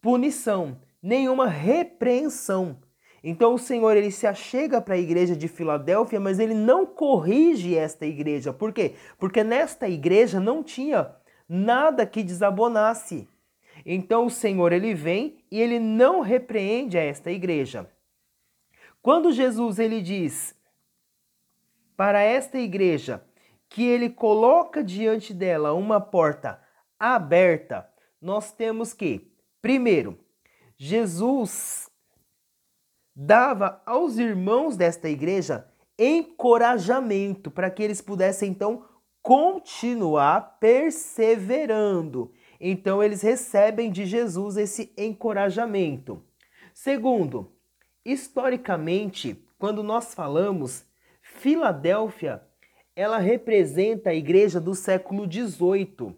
punição, 0.01 0.81
nenhuma 1.03 1.47
repreensão. 1.47 2.81
Então 3.23 3.55
o 3.55 3.59
Senhor 3.59 3.97
ele 3.97 4.11
se 4.11 4.27
achega 4.27 4.81
para 4.81 4.95
a 4.95 4.99
igreja 4.99 5.37
de 5.37 5.49
Filadélfia, 5.49 6.19
mas 6.19 6.39
ele 6.39 6.55
não 6.55 6.85
corrige 6.85 7.77
esta 7.77 8.05
igreja. 8.05 8.53
Por 8.53 8.73
quê? 8.73 8.95
Porque 9.19 9.45
nesta 9.45 9.89
igreja 9.89 10.41
não 10.41 10.63
tinha 10.63 11.15
nada 11.49 12.07
que 12.07 12.23
desabonasse. 12.23 13.29
Então 13.85 14.27
o 14.27 14.31
Senhor 14.31 14.73
ele 14.73 14.95
vem 14.95 15.45
e 15.51 15.61
ele 15.61 15.79
não 15.79 16.21
repreende 16.21 16.97
a 16.97 17.03
esta 17.03 17.31
igreja. 17.31 17.91
Quando 19.01 19.33
Jesus 19.33 19.79
ele 19.79 20.01
diz 20.01 20.55
para 21.97 22.21
esta 22.21 22.59
igreja 22.59 23.25
que 23.69 23.83
ele 23.83 24.11
coloca 24.11 24.85
diante 24.85 25.33
dela 25.33 25.73
uma 25.73 26.01
porta 26.01 26.63
aberta, 26.99 27.89
nós 28.21 28.53
temos 28.53 28.93
que, 28.93 29.33
primeiro, 29.61 30.19
Jesus 30.77 31.91
dava 33.15 33.83
aos 33.85 34.19
irmãos 34.19 34.77
desta 34.77 35.09
igreja 35.09 35.67
encorajamento 35.99 37.51
para 37.51 37.71
que 37.71 37.83
eles 37.83 38.01
pudessem 38.01 38.51
então 38.51 38.85
continuar 39.23 40.59
perseverando. 40.59 42.33
Então 42.61 43.03
eles 43.03 43.23
recebem 43.23 43.91
de 43.91 44.05
Jesus 44.05 44.57
esse 44.57 44.93
encorajamento. 44.97 46.23
Segundo, 46.75 47.53
historicamente, 48.05 49.43
quando 49.59 49.83
nós 49.83 50.13
falamos 50.13 50.85
Filadélfia, 51.21 52.43
ela 52.95 53.19
representa 53.19 54.11
a 54.11 54.15
igreja 54.15 54.61
do 54.61 54.75
século 54.75 55.25
XVIII, 55.31 56.15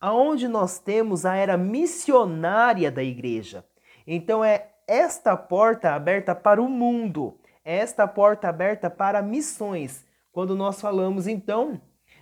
aonde 0.00 0.48
nós 0.48 0.78
temos 0.78 1.24
a 1.26 1.36
era 1.36 1.56
missionária 1.56 2.90
da 2.90 3.02
igreja. 3.02 3.64
Então 4.06 4.42
é 4.42 4.70
esta 4.86 5.36
porta 5.36 5.92
aberta 5.92 6.34
para 6.34 6.62
o 6.62 6.68
mundo, 6.68 7.38
é 7.64 7.76
esta 7.76 8.08
porta 8.08 8.48
aberta 8.48 8.88
para 8.88 9.20
missões. 9.20 10.04
Quando 10.32 10.56
nós 10.56 10.80
falamos 10.80 11.26
então 11.26 11.80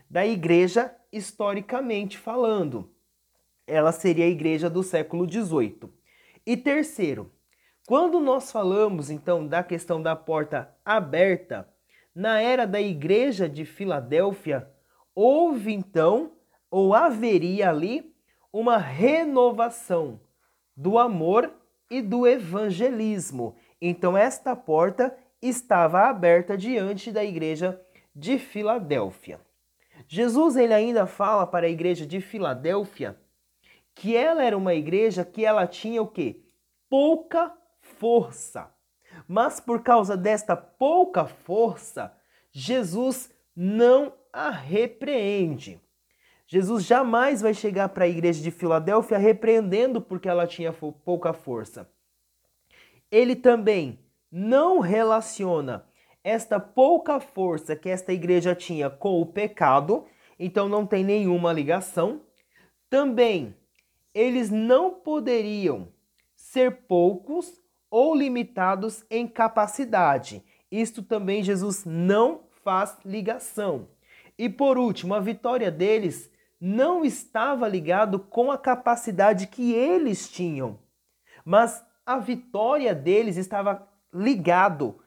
da 0.09 0.27
igreja 0.27 0.95
historicamente 1.13 2.19
falando, 2.19 2.95
ela 3.67 3.93
seria 3.93 4.25
a 4.25 4.29
igreja 4.29 4.71
do 4.71 4.83
século 4.83 5.31
XVIII. 5.31 5.93
E 6.47 6.57
terceiro, 6.57 7.33
quando 7.87 8.21
nós 8.21 8.53
falamos 8.53 9.11
então 9.11 9.47
da 9.47 9.63
questão 9.63 10.01
da 10.01 10.15
porta 10.15 10.75
aberta, 10.85 11.69
na 12.15 12.41
era 12.41 12.67
da 12.67 12.81
igreja 12.81 13.49
de 13.49 13.65
Filadélfia, 13.65 14.71
houve 15.15 15.73
então, 15.73 16.33
ou 16.71 16.95
haveria 16.95 17.71
ali, 17.71 18.15
uma 18.53 18.77
renovação 18.77 20.21
do 20.77 20.99
amor 20.99 21.53
e 21.91 22.01
do 22.01 22.27
evangelismo. 22.27 23.57
Então, 23.81 24.17
esta 24.17 24.57
porta 24.57 25.17
estava 25.41 26.09
aberta 26.09 26.57
diante 26.57 27.13
da 27.13 27.25
igreja 27.25 27.81
de 28.15 28.39
Filadélfia. 28.39 29.46
Jesus 30.09 30.57
ele 30.57 30.73
ainda 30.73 31.07
fala 31.07 31.47
para 31.47 31.67
a 31.67 31.71
igreja 31.71 32.07
de 32.07 32.21
Filadélfia 32.21 33.19
que 33.95 34.15
ela 34.15 34.45
era 34.45 34.57
uma 34.57 34.75
igreja 34.75 35.25
que 35.25 35.45
ela 35.45 35.67
tinha 35.67 36.03
o 36.03 36.07
quê? 36.07 36.43
Pouca 36.89 37.53
força. 37.81 38.71
Mas 39.27 39.59
por 39.59 39.83
causa 39.83 40.17
desta 40.17 40.55
pouca 40.55 41.27
força, 41.27 42.15
Jesus 42.53 43.33
não 43.55 44.13
a 44.33 44.51
repreende. 44.51 45.81
Jesus 46.47 46.85
jamais 46.85 47.41
vai 47.41 47.55
chegar 47.55 47.89
para 47.89 48.05
a 48.05 48.09
igreja 48.09 48.43
de 48.43 48.51
Filadélfia 48.51 49.19
repreendendo 49.19 50.01
porque 50.01 50.29
ela 50.29 50.47
tinha 50.47 50.73
pouca 50.73 51.33
força. 51.33 51.91
Ele 53.11 53.35
também 53.35 53.99
não 54.31 54.79
relaciona 54.79 55.86
esta 56.27 56.59
pouca 56.59 57.21
força 57.21 57.77
que 57.77 57.89
esta 57.89 58.13
igreja 58.13 58.53
tinha 58.53 58.91
com 58.91 59.23
o 59.23 59.27
pecado, 59.27 60.07
então 60.37 60.69
não 60.69 60.85
tem 60.85 61.05
nenhuma 61.05 61.53
ligação. 61.53 62.21
Também 62.91 63.55
eles 64.13 64.51
não 64.51 64.91
poderiam 64.91 65.87
ser 66.35 66.79
poucos 66.89 67.63
ou 67.89 68.13
limitados 68.13 69.05
em 69.09 69.29
capacidade. 69.29 70.43
Isto 70.69 71.01
também 71.01 71.45
Jesus 71.45 71.85
não 71.85 72.41
faz 72.65 72.99
ligação. 73.05 73.87
E 74.37 74.49
por 74.49 74.79
último, 74.79 75.15
a 75.15 75.21
vitória 75.21 75.71
deles 75.71 76.29
não 76.61 77.05
estava 77.05 77.69
ligado 77.69 78.19
com 78.19 78.51
a 78.51 78.59
capacidade 78.59 79.47
que 79.47 79.73
eles 79.73 80.29
tinham, 80.29 80.77
mas 81.45 81.85
a 82.05 82.19
vitória 82.19 82.93
deles 82.97 83.37
estava 83.37 83.89
ligado 84.13 84.99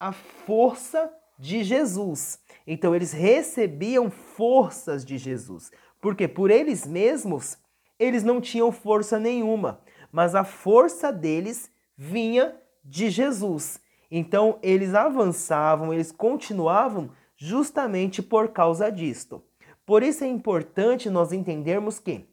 à 0.00 0.12
força 0.12 1.12
de 1.38 1.62
Jesus. 1.62 2.40
Então 2.66 2.94
eles 2.94 3.12
recebiam 3.12 4.10
forças 4.10 5.04
de 5.04 5.18
Jesus, 5.18 5.70
porque 6.00 6.26
por 6.26 6.50
eles 6.50 6.86
mesmos 6.86 7.58
eles 7.98 8.24
não 8.24 8.40
tinham 8.40 8.72
força 8.72 9.18
nenhuma, 9.18 9.82
mas 10.10 10.34
a 10.34 10.42
força 10.42 11.12
deles 11.12 11.70
vinha 11.96 12.56
de 12.82 13.10
Jesus. 13.10 13.78
Então 14.10 14.58
eles 14.62 14.94
avançavam, 14.94 15.92
eles 15.92 16.10
continuavam 16.10 17.10
justamente 17.36 18.22
por 18.22 18.48
causa 18.48 18.90
disto. 18.90 19.44
Por 19.84 20.02
isso 20.02 20.24
é 20.24 20.26
importante 20.26 21.10
nós 21.10 21.32
entendermos 21.32 21.98
que 21.98 22.28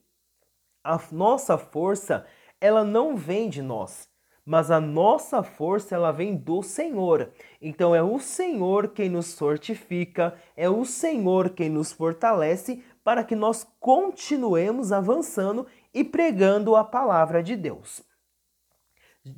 a 0.84 1.00
nossa 1.12 1.58
força, 1.58 2.26
ela 2.62 2.84
não 2.84 3.16
vem 3.18 3.50
de 3.50 3.62
nós, 3.62 4.07
mas 4.48 4.72
a 4.72 4.80
nossa 4.80 5.44
força 5.44 5.94
ela 5.94 6.10
vem 6.10 6.34
do 6.34 6.64
Senhor. 6.64 7.34
Então 7.62 7.94
é 7.94 8.02
o 8.02 8.18
Senhor 8.18 8.88
quem 8.88 9.10
nos 9.10 9.38
fortifica, 9.38 10.36
é 10.56 10.70
o 10.70 10.86
Senhor 10.86 11.50
quem 11.50 11.70
nos 11.70 11.92
fortalece 11.92 12.82
para 13.04 13.26
que 13.26 13.36
nós 13.36 13.68
continuemos 13.78 14.94
avançando 14.94 15.68
e 15.94 16.02
pregando 16.02 16.78
a 16.78 16.86
palavra 16.86 17.44
de 17.44 17.58
Deus. 17.58 18.02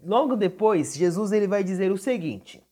Logo 0.03 0.35
depois, 0.35 0.95
Jesus 0.95 1.31
ele 1.31 1.47
vai 1.47 1.63
dizer 1.63 1.91
o 1.91 1.97
seguinte: 1.97 2.63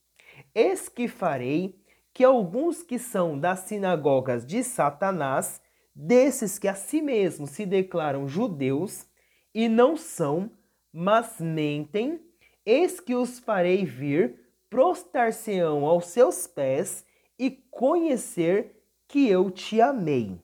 Eis 0.53 0.88
que 0.88 1.08
farei 1.08 1.82
que 2.13 2.24
alguns 2.24 2.84
que 2.84 3.00
são 3.00 3.39
das 3.39 3.62
sinagogas 3.62 4.46
de 4.46 4.63
Satanás, 4.63 5.60
desses 5.96 6.60
que 6.60 6.67
a 6.67 6.75
si 6.75 7.01
mesmos 7.01 7.50
se 7.50 7.65
declaram 7.65 8.27
judeus 8.27 9.08
e 9.56 9.67
não 9.67 9.98
são, 9.98 10.51
mas 10.94 11.39
mentem, 11.39 12.26
eis 12.67 13.00
que 13.00 13.15
os 13.15 13.39
farei 13.39 13.86
vir, 13.86 14.39
prostar-se-ão 14.69 15.86
aos 15.86 16.07
seus 16.07 16.45
pés 16.45 17.05
e 17.39 17.50
conhecer 17.50 18.83
que 19.07 19.29
eu 19.29 19.50
te 19.50 19.79
amei. 19.79 20.39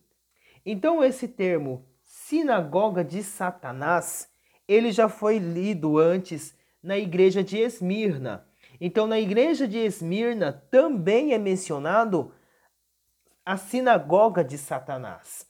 Então 0.65 1.03
esse 1.03 1.27
termo 1.27 1.85
sinagoga 2.01 3.03
de 3.03 3.21
Satanás, 3.21 4.29
ele 4.67 4.91
já 4.91 5.09
foi 5.09 5.37
lido 5.37 5.97
antes 5.97 6.55
na 6.81 6.97
igreja 6.97 7.43
de 7.43 7.57
Esmirna 7.57 8.47
então, 8.85 9.07
na 9.07 9.17
igreja 9.17 9.65
de 9.65 9.77
Esmirna 9.77 10.51
também 10.69 11.33
é 11.33 11.37
mencionado 11.37 12.33
a 13.45 13.55
sinagoga 13.55 14.43
de 14.43 14.57
Satanás, 14.57 15.47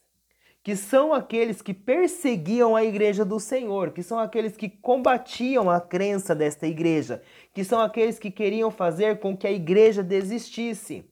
que 0.63 0.75
são 0.75 1.13
aqueles 1.13 1.61
que 1.61 1.73
perseguiam 1.73 2.75
a 2.75 2.83
igreja 2.83 3.25
do 3.25 3.39
Senhor, 3.39 3.91
que 3.91 4.01
são 4.01 4.17
aqueles 4.17 4.55
que 4.55 4.69
combatiam 4.69 5.69
a 5.69 5.81
crença 5.81 6.33
desta 6.33 6.65
igreja, 6.65 7.21
que 7.53 7.63
são 7.63 7.81
aqueles 7.81 8.17
que 8.17 8.31
queriam 8.31 8.71
fazer 8.71 9.19
com 9.19 9.35
que 9.35 9.45
a 9.45 9.51
igreja 9.51 10.01
desistisse. 10.01 11.03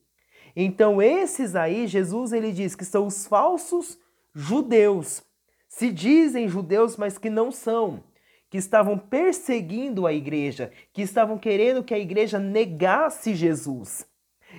Então, 0.56 1.02
esses 1.02 1.56
aí, 1.56 1.86
Jesus 1.86 2.32
ele 2.32 2.52
diz 2.52 2.76
que 2.76 2.86
são 2.86 3.06
os 3.06 3.28
falsos 3.28 4.00
judeus. 4.34 5.22
Se 5.68 5.92
dizem 5.92 6.48
judeus, 6.48 6.96
mas 6.96 7.18
que 7.18 7.30
não 7.30 7.52
são 7.52 8.04
que 8.52 8.58
estavam 8.58 8.98
perseguindo 8.98 10.06
a 10.06 10.12
igreja, 10.12 10.74
que 10.92 11.02
estavam 11.02 11.38
querendo 11.38 11.86
que 11.86 11.94
a 11.94 12.00
igreja 12.00 12.38
negasse 12.38 13.34
Jesus. 13.34 14.06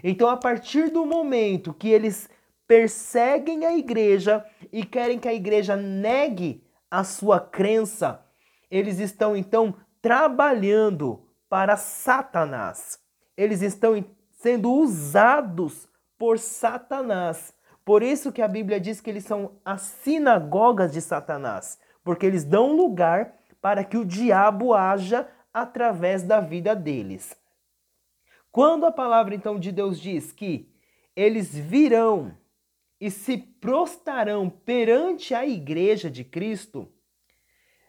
Então, 0.02 0.30
a 0.30 0.36
partir 0.36 0.90
do 0.90 1.04
momento 1.04 1.74
que 1.74 1.90
eles 1.90 2.26
perseguem 2.72 3.66
a 3.66 3.76
igreja 3.76 4.42
e 4.72 4.82
querem 4.82 5.18
que 5.18 5.28
a 5.28 5.34
igreja 5.34 5.76
negue 5.76 6.66
a 6.90 7.04
sua 7.04 7.38
crença, 7.38 8.24
eles 8.70 8.98
estão 8.98 9.36
então 9.36 9.74
trabalhando 10.00 11.22
para 11.50 11.76
Satanás. 11.76 12.98
Eles 13.36 13.60
estão 13.60 14.02
sendo 14.30 14.72
usados 14.72 15.86
por 16.16 16.38
Satanás. 16.38 17.52
Por 17.84 18.02
isso 18.02 18.32
que 18.32 18.40
a 18.40 18.48
Bíblia 18.48 18.80
diz 18.80 19.02
que 19.02 19.10
eles 19.10 19.26
são 19.26 19.60
as 19.62 19.82
sinagogas 19.82 20.94
de 20.94 21.02
Satanás, 21.02 21.78
porque 22.02 22.24
eles 22.24 22.42
dão 22.42 22.74
lugar 22.74 23.34
para 23.60 23.84
que 23.84 23.98
o 23.98 24.04
diabo 24.04 24.72
haja 24.72 25.28
através 25.52 26.22
da 26.22 26.40
vida 26.40 26.74
deles. 26.74 27.36
Quando 28.50 28.86
a 28.86 28.90
palavra 28.90 29.34
então 29.34 29.60
de 29.60 29.70
Deus 29.70 30.00
diz 30.00 30.32
que 30.32 30.72
eles 31.14 31.54
virão 31.54 32.40
e 33.02 33.10
se 33.10 33.36
prostarão 33.36 34.48
perante 34.48 35.34
a 35.34 35.44
igreja 35.44 36.08
de 36.08 36.22
Cristo, 36.22 36.88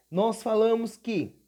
nós 0.10 0.42
falamos 0.42 0.98
que 0.98 1.40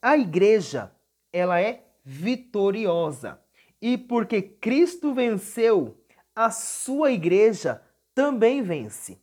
a 0.00 0.16
igreja, 0.16 0.94
ela 1.32 1.60
é 1.60 1.84
vitoriosa. 2.04 3.42
E 3.80 3.98
porque 3.98 4.40
Cristo 4.40 5.12
venceu, 5.12 6.00
a 6.36 6.52
sua 6.52 7.10
igreja 7.10 7.82
também 8.14 8.62
vence. 8.62 9.20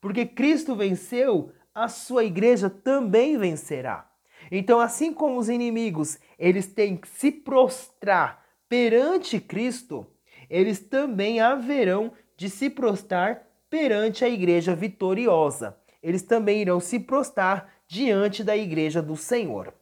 Porque 0.00 0.24
Cristo 0.24 0.76
venceu, 0.76 1.52
a 1.74 1.88
sua 1.88 2.22
igreja 2.22 2.70
também 2.70 3.36
vencerá. 3.36 4.08
Então, 4.48 4.78
assim 4.78 5.12
como 5.12 5.40
os 5.40 5.48
inimigos, 5.48 6.20
eles 6.38 6.68
têm 6.68 6.96
que 6.96 7.08
se 7.08 7.32
prostrar 7.32 8.46
perante 8.68 9.40
Cristo, 9.40 10.06
eles 10.48 10.80
também 10.80 11.40
haverão 11.40 12.12
de 12.36 12.48
se 12.50 12.68
prostrar 12.70 13.46
perante 13.70 14.24
a 14.24 14.28
igreja 14.28 14.74
vitoriosa. 14.74 15.76
Eles 16.02 16.22
também 16.22 16.60
irão 16.60 16.80
se 16.80 17.00
prostrar 17.00 17.72
diante 17.88 18.44
da 18.44 18.56
igreja 18.56 19.02
do 19.02 19.16
Senhor. 19.16 19.74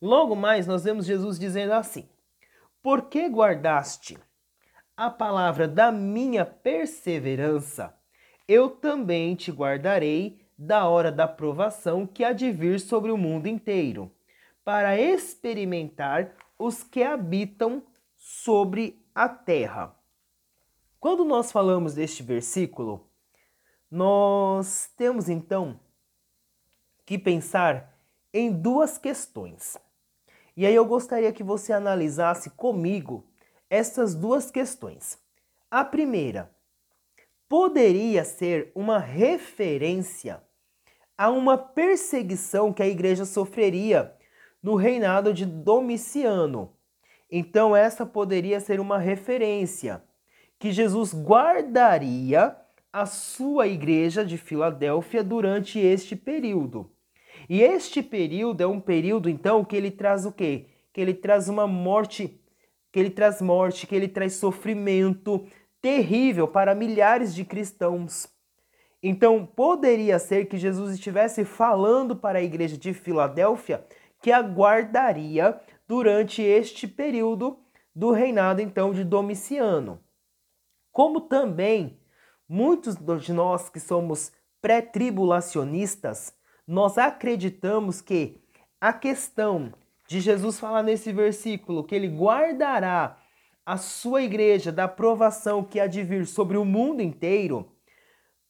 Logo 0.00 0.36
mais, 0.36 0.66
nós 0.66 0.84
vemos 0.84 1.06
Jesus 1.06 1.38
dizendo 1.38 1.72
assim: 1.72 2.08
Por 2.82 3.02
que 3.02 3.28
guardaste 3.28 4.16
a 4.96 5.10
palavra 5.10 5.66
da 5.66 5.90
minha 5.90 6.44
perseverança? 6.44 7.94
Eu 8.46 8.70
também 8.70 9.34
te 9.34 9.50
guardarei 9.50 10.40
da 10.56 10.88
hora 10.88 11.12
da 11.12 11.28
provação 11.28 12.06
que 12.06 12.24
há 12.24 12.32
de 12.32 12.50
vir 12.50 12.80
sobre 12.80 13.10
o 13.12 13.16
mundo 13.16 13.46
inteiro, 13.46 14.10
para 14.64 14.98
experimentar 15.00 16.34
os 16.58 16.82
que 16.82 17.02
habitam 17.02 17.82
sobre 18.16 18.97
a 19.18 19.28
terra. 19.28 19.96
Quando 21.00 21.24
nós 21.24 21.50
falamos 21.50 21.94
deste 21.94 22.22
versículo, 22.22 23.10
nós 23.90 24.92
temos 24.96 25.28
então 25.28 25.80
que 27.04 27.18
pensar 27.18 27.98
em 28.32 28.52
duas 28.52 28.96
questões. 28.96 29.76
E 30.56 30.64
aí 30.64 30.72
eu 30.72 30.86
gostaria 30.86 31.32
que 31.32 31.42
você 31.42 31.72
analisasse 31.72 32.50
comigo 32.50 33.26
essas 33.68 34.14
duas 34.14 34.52
questões. 34.52 35.18
A 35.68 35.84
primeira, 35.84 36.54
poderia 37.48 38.24
ser 38.24 38.70
uma 38.72 39.00
referência 39.00 40.40
a 41.16 41.28
uma 41.28 41.58
perseguição 41.58 42.72
que 42.72 42.84
a 42.84 42.88
igreja 42.88 43.24
sofreria 43.24 44.16
no 44.62 44.76
reinado 44.76 45.34
de 45.34 45.44
Domiciano. 45.44 46.77
Então, 47.30 47.76
essa 47.76 48.06
poderia 48.06 48.58
ser 48.60 48.80
uma 48.80 48.98
referência 48.98 50.02
que 50.58 50.72
Jesus 50.72 51.14
guardaria 51.14 52.56
a 52.92 53.06
sua 53.06 53.66
igreja 53.66 54.24
de 54.24 54.38
Filadélfia 54.38 55.22
durante 55.22 55.78
este 55.78 56.16
período. 56.16 56.90
E 57.48 57.62
este 57.62 58.02
período 58.02 58.62
é 58.62 58.66
um 58.66 58.80
período, 58.80 59.28
então, 59.28 59.64
que 59.64 59.76
ele 59.76 59.90
traz 59.90 60.26
o 60.26 60.32
quê? 60.32 60.66
Que 60.92 61.00
ele 61.00 61.14
traz 61.14 61.48
uma 61.48 61.66
morte, 61.66 62.40
que 62.90 62.98
ele 62.98 63.10
traz 63.10 63.40
morte, 63.42 63.86
que 63.86 63.94
ele 63.94 64.08
traz 64.08 64.34
sofrimento 64.34 65.46
terrível 65.80 66.48
para 66.48 66.74
milhares 66.74 67.34
de 67.34 67.44
cristãos. 67.44 68.26
Então, 69.02 69.46
poderia 69.46 70.18
ser 70.18 70.46
que 70.46 70.56
Jesus 70.56 70.94
estivesse 70.94 71.44
falando 71.44 72.16
para 72.16 72.38
a 72.38 72.42
igreja 72.42 72.76
de 72.76 72.92
Filadélfia 72.92 73.84
que 74.20 74.32
aguardaria 74.32 75.60
durante 75.88 76.42
este 76.42 76.86
período 76.86 77.58
do 77.94 78.12
reinado 78.12 78.60
então 78.60 78.92
de 78.92 79.02
Domiciano. 79.02 79.98
Como 80.92 81.22
também 81.22 81.98
muitos 82.46 82.96
de 83.24 83.32
nós 83.32 83.70
que 83.70 83.80
somos 83.80 84.30
pré-tribulacionistas, 84.60 86.34
nós 86.66 86.98
acreditamos 86.98 88.02
que 88.02 88.40
a 88.78 88.92
questão 88.92 89.72
de 90.06 90.20
Jesus 90.20 90.60
falar 90.60 90.82
nesse 90.82 91.12
versículo 91.12 91.82
que 91.82 91.94
ele 91.94 92.08
guardará 92.08 93.18
a 93.64 93.76
sua 93.76 94.22
igreja 94.22 94.70
da 94.70 94.88
provação 94.88 95.62
que 95.62 95.80
há 95.80 95.86
de 95.86 96.02
vir 96.02 96.26
sobre 96.26 96.56
o 96.56 96.64
mundo 96.64 97.02
inteiro, 97.02 97.70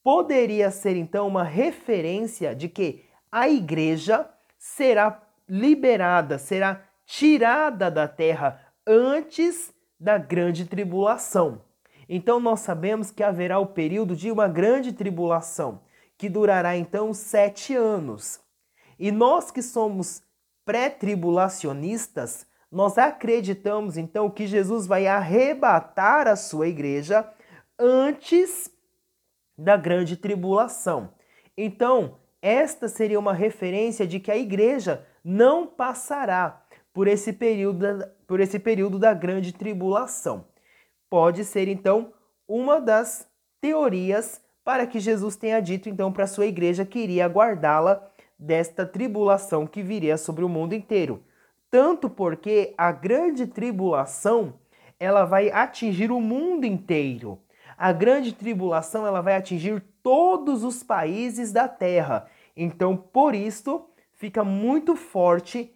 poderia 0.02 0.70
ser 0.70 0.96
então 0.96 1.26
uma 1.26 1.42
referência 1.42 2.54
de 2.54 2.68
que 2.68 3.04
a 3.30 3.48
igreja 3.48 4.28
será 4.56 5.20
liberada, 5.48 6.38
será 6.38 6.87
tirada 7.08 7.90
da 7.90 8.06
terra 8.06 8.60
antes 8.86 9.72
da 9.98 10.18
grande 10.18 10.66
tribulação. 10.66 11.62
Então 12.06 12.38
nós 12.38 12.60
sabemos 12.60 13.10
que 13.10 13.22
haverá 13.22 13.58
o 13.58 13.66
período 13.66 14.14
de 14.14 14.30
uma 14.30 14.46
grande 14.46 14.92
tribulação, 14.92 15.80
que 16.18 16.28
durará 16.28 16.76
então 16.76 17.14
sete 17.14 17.74
anos. 17.74 18.38
E 18.98 19.10
nós 19.10 19.50
que 19.50 19.62
somos 19.62 20.22
pré-tribulacionistas, 20.66 22.46
nós 22.70 22.98
acreditamos 22.98 23.96
então 23.96 24.28
que 24.28 24.46
Jesus 24.46 24.86
vai 24.86 25.06
arrebatar 25.06 26.28
a 26.28 26.36
sua 26.36 26.68
igreja 26.68 27.26
antes 27.78 28.70
da 29.56 29.78
grande 29.78 30.14
tribulação. 30.14 31.14
Então, 31.56 32.18
esta 32.42 32.86
seria 32.86 33.18
uma 33.18 33.32
referência 33.32 34.06
de 34.06 34.20
que 34.20 34.30
a 34.30 34.36
igreja 34.36 35.06
não 35.24 35.66
passará 35.66 36.67
por 36.98 37.06
esse 37.06 37.32
período, 37.32 37.86
por 38.26 38.40
esse 38.40 38.58
período 38.58 38.98
da 38.98 39.14
grande 39.14 39.52
tribulação. 39.52 40.46
Pode 41.08 41.44
ser 41.44 41.68
então 41.68 42.12
uma 42.48 42.80
das 42.80 43.24
teorias 43.60 44.42
para 44.64 44.84
que 44.84 44.98
Jesus 44.98 45.36
tenha 45.36 45.60
dito 45.60 45.88
então 45.88 46.12
para 46.12 46.26
sua 46.26 46.46
igreja 46.46 46.84
que 46.84 46.98
iria 46.98 47.28
guardá-la 47.28 48.04
desta 48.36 48.84
tribulação 48.84 49.64
que 49.64 49.80
viria 49.80 50.16
sobre 50.16 50.44
o 50.44 50.48
mundo 50.48 50.74
inteiro. 50.74 51.22
Tanto 51.70 52.10
porque 52.10 52.74
a 52.76 52.90
grande 52.90 53.46
tribulação, 53.46 54.54
ela 54.98 55.24
vai 55.24 55.52
atingir 55.52 56.10
o 56.10 56.20
mundo 56.20 56.64
inteiro. 56.64 57.38
A 57.76 57.92
grande 57.92 58.32
tribulação, 58.32 59.06
ela 59.06 59.20
vai 59.20 59.36
atingir 59.36 59.84
todos 60.02 60.64
os 60.64 60.82
países 60.82 61.52
da 61.52 61.68
terra. 61.68 62.28
Então, 62.56 62.96
por 62.96 63.36
isso, 63.36 63.88
fica 64.14 64.42
muito 64.42 64.96
forte 64.96 65.72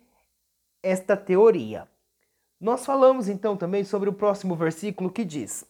esta 0.83 1.17
teoria. 1.17 1.89
Nós 2.61 2.85
falamos 2.85 3.29
então 3.29 3.57
também 3.57 3.85
sobre 3.85 4.09
o 4.09 4.13
próximo 4.13 4.55
versículo 4.55 5.11
que 5.11 5.25
diz: 5.25 5.65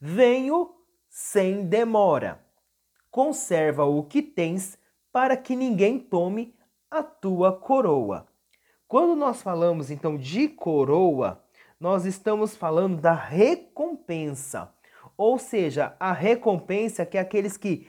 Venho 0.00 0.74
sem 1.08 1.66
demora. 1.66 2.44
Conserva 3.10 3.84
o 3.84 4.02
que 4.02 4.20
tens 4.20 4.78
para 5.12 5.36
que 5.36 5.56
ninguém 5.56 5.98
tome 5.98 6.54
a 6.90 7.02
tua 7.02 7.52
coroa. 7.52 8.26
Quando 8.86 9.16
nós 9.16 9.42
falamos 9.42 9.90
então 9.90 10.16
de 10.16 10.48
coroa, 10.48 11.42
nós 11.80 12.04
estamos 12.04 12.56
falando 12.56 13.00
da 13.00 13.14
recompensa. 13.14 14.72
Ou 15.16 15.38
seja, 15.38 15.96
a 15.98 16.12
recompensa 16.12 17.06
que 17.06 17.16
aqueles 17.16 17.56
que, 17.56 17.88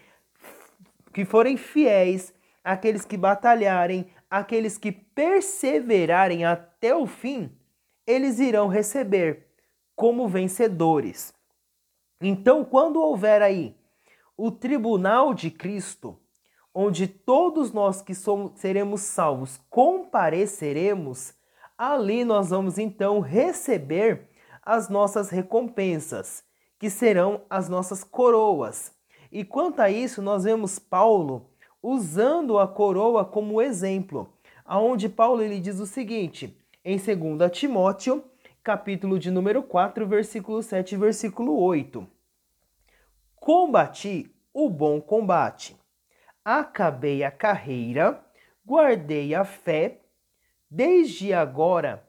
que 1.14 1.26
forem 1.26 1.58
fiéis, 1.58 2.34
aqueles 2.64 3.06
que 3.06 3.18
batalharem, 3.18 4.10
aqueles 4.30 4.78
que 4.78 4.92
perseverarem 4.92 6.46
até 6.46 6.96
o 6.96 7.06
fim, 7.06 7.52
eles 8.06 8.40
irão 8.40 8.68
receber 8.68 9.48
como 9.96 10.28
vencedores. 10.28 11.34
Então, 12.22 12.64
quando 12.64 13.02
houver 13.02 13.42
aí 13.42 13.76
o 14.36 14.52
tribunal 14.52 15.34
de 15.34 15.50
Cristo, 15.50 16.20
onde 16.74 17.08
todos 17.08 17.72
nós 17.72 18.02
que 18.02 18.14
somos, 18.14 18.60
seremos 18.60 19.02
salvos 19.02 19.60
compareceremos, 19.70 21.34
ali 21.78 22.24
nós 22.24 22.50
vamos 22.50 22.78
então 22.78 23.20
receber 23.20 24.30
as 24.62 24.90
nossas 24.90 25.30
recompensas, 25.30 26.44
que 26.78 26.90
serão 26.90 27.42
as 27.50 27.68
nossas 27.68 28.04
coroas. 28.04 28.92
E 29.32 29.44
quanto 29.44 29.80
a 29.80 29.90
isso, 29.90 30.22
nós 30.22 30.44
vemos 30.44 30.78
Paulo 30.78 31.47
usando 31.82 32.60
a 32.60 32.68
coroa 32.68 33.24
como 33.26 33.62
exemplo, 33.62 34.34
aonde 34.66 35.08
Paulo 35.10 35.42
ele 35.42 35.60
diz 35.60 35.80
o 35.80 35.86
seguinte, 35.86 36.58
em 36.84 36.98
2 36.98 37.52
Timóteo, 37.52 38.24
capítulo 38.64 39.20
de 39.20 39.32
número 39.32 39.64
4, 39.64 40.06
versículo 40.08 40.62
7 40.62 40.96
e 40.96 40.98
versículo 40.98 41.58
8. 41.58 42.08
Combati 43.36 44.34
o 44.54 44.70
bom 44.70 45.00
combate 45.00 45.76
acabei 46.50 47.26
a 47.26 47.32
carreira, 47.32 48.24
guardei 48.66 49.36
a 49.36 49.44
fé, 49.44 50.00
desde 50.72 51.34
agora 51.34 52.08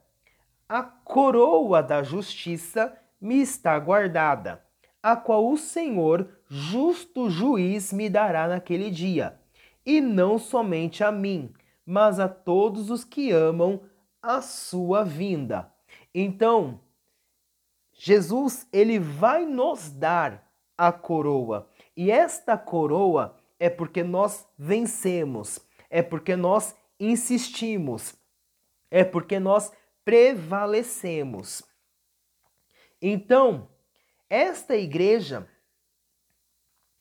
a 0.67 0.81
coroa 0.81 1.83
da 1.83 2.01
justiça 2.03 2.97
me 3.19 3.41
está 3.41 3.77
guardada, 3.77 4.63
a 5.03 5.17
qual 5.17 5.51
o 5.51 5.57
Senhor, 5.57 6.39
justo 6.47 7.29
juiz, 7.29 7.91
me 7.91 8.09
dará 8.09 8.47
naquele 8.47 8.89
dia, 8.89 9.37
e 9.89 9.99
não 9.99 10.37
somente 10.37 11.03
a 11.03 11.11
mim, 11.11 11.51
mas 11.83 12.19
a 12.19 12.29
todos 12.29 12.91
os 12.91 13.03
que 13.03 13.31
amam 13.31 13.81
a 14.21 14.39
sua 14.39 15.03
vinda. 15.03 15.73
Então, 16.13 16.79
Jesus, 17.91 18.67
ele 18.71 18.99
vai 18.99 19.47
nos 19.47 19.89
dar 19.89 20.47
a 20.77 20.91
coroa, 20.91 21.67
e 21.97 22.11
esta 22.11 22.55
coroa 22.55 23.35
é 23.59 23.67
porque 23.67 24.03
nós 24.03 24.47
vencemos, 24.55 25.59
é 25.89 26.03
porque 26.03 26.35
nós 26.35 26.75
insistimos, 26.99 28.13
é 28.91 29.03
porque 29.03 29.39
nós 29.39 29.71
prevalecemos. 30.05 31.63
Então, 33.01 33.67
esta 34.29 34.77
igreja 34.77 35.49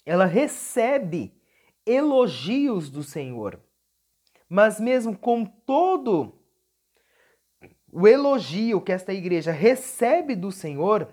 ela 0.06 0.24
recebe 0.24 1.37
elogios 1.88 2.90
do 2.90 3.02
Senhor. 3.02 3.58
Mas 4.48 4.80
mesmo 4.80 5.16
com 5.16 5.44
todo 5.44 6.34
o 7.92 8.06
elogio 8.06 8.80
que 8.80 8.92
esta 8.92 9.12
igreja 9.12 9.50
recebe 9.50 10.34
do 10.34 10.52
Senhor, 10.52 11.08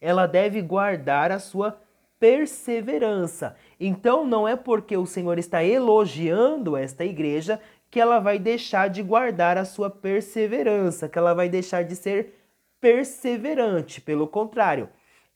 ela 0.00 0.26
deve 0.26 0.62
guardar 0.62 1.30
a 1.30 1.38
sua 1.38 1.80
perseverança. 2.18 3.56
Então 3.78 4.26
não 4.26 4.46
é 4.46 4.54
porque 4.54 4.96
o 4.96 5.06
Senhor 5.06 5.38
está 5.38 5.64
elogiando 5.64 6.76
esta 6.76 7.04
igreja 7.04 7.60
que 7.90 8.00
ela 8.00 8.20
vai 8.20 8.38
deixar 8.38 8.88
de 8.88 9.02
guardar 9.02 9.58
a 9.58 9.64
sua 9.64 9.90
perseverança, 9.90 11.08
que 11.08 11.18
ela 11.18 11.34
vai 11.34 11.48
deixar 11.48 11.82
de 11.82 11.96
ser 11.96 12.34
perseverante. 12.80 14.00
Pelo 14.00 14.28
contrário, 14.28 14.88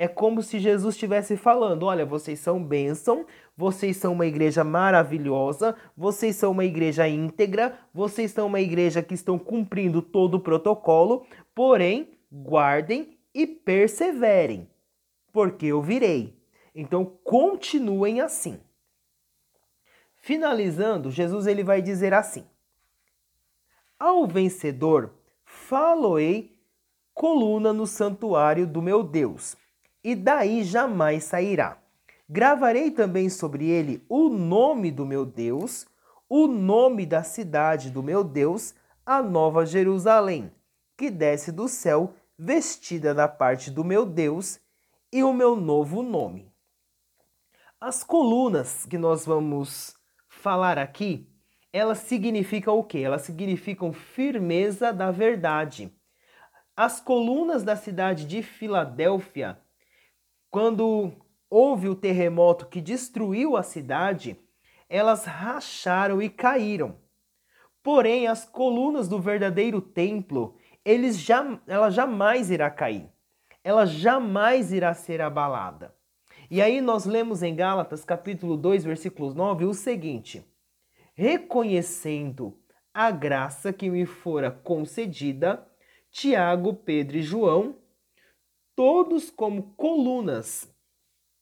é 0.05 0.09
como 0.09 0.43
se 0.43 0.59
Jesus 0.59 0.95
estivesse 0.95 1.35
falando: 1.35 1.87
olha, 1.87 2.05
vocês 2.05 2.39
são 2.39 2.63
bênção, 2.63 3.25
vocês 3.57 3.97
são 3.97 4.13
uma 4.13 4.27
igreja 4.27 4.63
maravilhosa, 4.63 5.75
vocês 5.97 6.37
são 6.37 6.53
uma 6.53 6.65
igreja 6.65 7.09
íntegra, 7.09 7.79
vocês 7.93 8.31
são 8.31 8.47
uma 8.47 8.61
igreja 8.61 9.03
que 9.03 9.15
estão 9.15 9.39
cumprindo 9.39 10.03
todo 10.03 10.35
o 10.35 10.41
protocolo, 10.41 11.27
porém, 11.55 12.19
guardem 12.31 13.17
e 13.35 13.47
perseverem, 13.47 14.69
porque 15.33 15.67
eu 15.67 15.81
virei. 15.81 16.39
Então 16.75 17.07
continuem 17.25 18.21
assim. 18.21 18.61
Finalizando, 20.17 21.11
Jesus 21.11 21.47
ele 21.47 21.65
vai 21.65 21.81
dizer 21.81 22.13
assim: 22.13 22.45
Ao 23.99 24.27
vencedor 24.27 25.15
faloei 25.47 26.55
coluna 27.15 27.73
no 27.73 27.87
santuário 27.87 28.67
do 28.67 28.83
meu 28.83 29.03
Deus, 29.03 29.57
e 30.05 30.15
daí 30.15 30.63
jamais 30.63 31.25
sairá. 31.25 31.79
Gravarei 32.29 32.91
também 32.91 33.31
sobre 33.31 33.69
ele 33.69 34.05
o 34.09 34.29
nome 34.29 34.91
do 34.91 35.07
meu 35.07 35.25
Deus, 35.25 35.87
o 36.29 36.47
nome 36.47 37.07
da 37.07 37.23
cidade 37.23 37.91
do 37.91 38.03
meu 38.03 38.23
Deus, 38.23 38.75
a 39.05 39.23
nova 39.23 39.65
Jerusalém, 39.65 40.53
que 40.97 41.11
desce 41.11 41.51
do 41.51 41.67
céu, 41.69 42.15
vestida 42.39 43.15
da 43.15 43.27
parte 43.27 43.71
do 43.71 43.83
meu 43.83 44.05
Deus, 44.05 44.61
e 45.13 45.23
o 45.23 45.33
meu 45.33 45.55
novo 45.55 46.03
nome. 46.03 46.53
As 47.81 48.03
colunas 48.03 48.85
que 48.85 48.99
nós 48.99 49.25
vamos 49.25 49.95
falar 50.27 50.79
aqui, 50.79 51.29
elas 51.73 51.99
significam 51.99 52.79
o 52.79 52.83
quê? 52.83 52.99
Elas 52.99 53.23
significam 53.23 53.93
firmeza 53.93 54.93
da 54.93 55.11
verdade. 55.11 55.93
As 56.77 57.01
colunas 57.01 57.63
da 57.63 57.77
cidade 57.77 58.25
de 58.25 58.43
Filadélfia, 58.43 59.61
quando 60.55 61.13
houve 61.51 61.89
o 61.89 61.97
terremoto 61.97 62.67
que 62.67 62.81
destruiu 62.81 63.57
a 63.57 63.65
cidade, 63.65 64.39
elas 64.89 65.25
racharam 65.25 66.23
e 66.23 66.31
caíram. 66.31 66.95
Porém, 67.83 68.29
as 68.29 68.45
colunas 68.45 69.09
do 69.09 69.19
verdadeiro 69.19 69.81
templo, 69.81 70.57
eles 70.85 71.19
já, 71.19 71.61
ela 71.67 71.91
jamais 71.91 72.53
irá 72.53 72.71
cair. 72.71 73.11
Ela 73.65 73.85
jamais 73.85 74.71
irá 74.71 74.95
ser 74.95 75.21
abalada. 75.21 75.93
E 76.49 76.63
aí 76.63 76.81
nós 76.81 77.05
lemos 77.05 77.43
em 77.43 77.57
Gálatas 77.57 78.05
capítulo 78.05 78.57
2, 78.57 78.85
versículos 78.85 79.35
9, 79.35 79.65
o 79.65 79.75
seguinte: 79.75 80.49
Reconhecendo 81.17 82.57
a 82.95 83.11
graça 83.11 83.73
que 83.73 83.91
me 83.91 84.07
fora 84.07 84.53
concedida, 84.53 85.67
Tiago, 86.13 86.75
Pedro 86.75 87.17
e 87.17 87.23
João, 87.23 87.83
todos 88.75 89.31
como 89.31 89.75
colunas, 89.77 90.69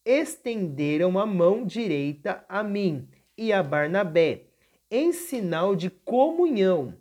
estenderam 0.05 1.19
a 1.19 1.27
mão 1.27 1.65
direita 1.65 2.45
a 2.49 2.63
mim 2.63 3.09
e 3.37 3.53
a 3.53 3.63
Barnabé, 3.63 4.47
em 4.91 5.13
sinal 5.13 5.75
de 5.75 5.89
comunhão, 5.89 6.97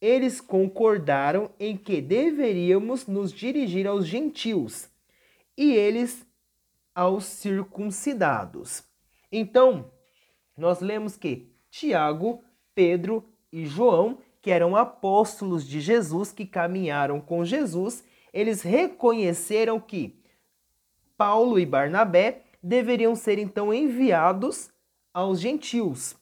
eles 0.00 0.40
concordaram 0.40 1.50
em 1.58 1.76
que 1.76 2.00
deveríamos 2.00 3.06
nos 3.06 3.32
dirigir 3.32 3.86
aos 3.86 4.06
gentios 4.06 4.88
e 5.56 5.72
eles 5.72 6.26
aos 6.94 7.24
circuncidados. 7.24 8.84
Então, 9.30 9.90
nós 10.56 10.80
lemos 10.80 11.16
que 11.16 11.52
Tiago, 11.70 12.44
Pedro 12.74 13.24
e 13.52 13.64
João, 13.64 14.18
que 14.40 14.50
eram 14.50 14.76
apóstolos 14.76 15.66
de 15.66 15.80
Jesus, 15.80 16.32
que 16.32 16.44
caminharam 16.44 17.20
com 17.20 17.44
Jesus, 17.44 18.04
eles 18.32 18.62
reconheceram 18.62 19.78
que 19.78 20.20
Paulo 21.16 21.58
e 21.58 21.66
Barnabé 21.66 22.42
deveriam 22.62 23.14
ser 23.14 23.38
então 23.38 23.72
enviados 23.72 24.70
aos 25.12 25.40
gentios. 25.40 26.16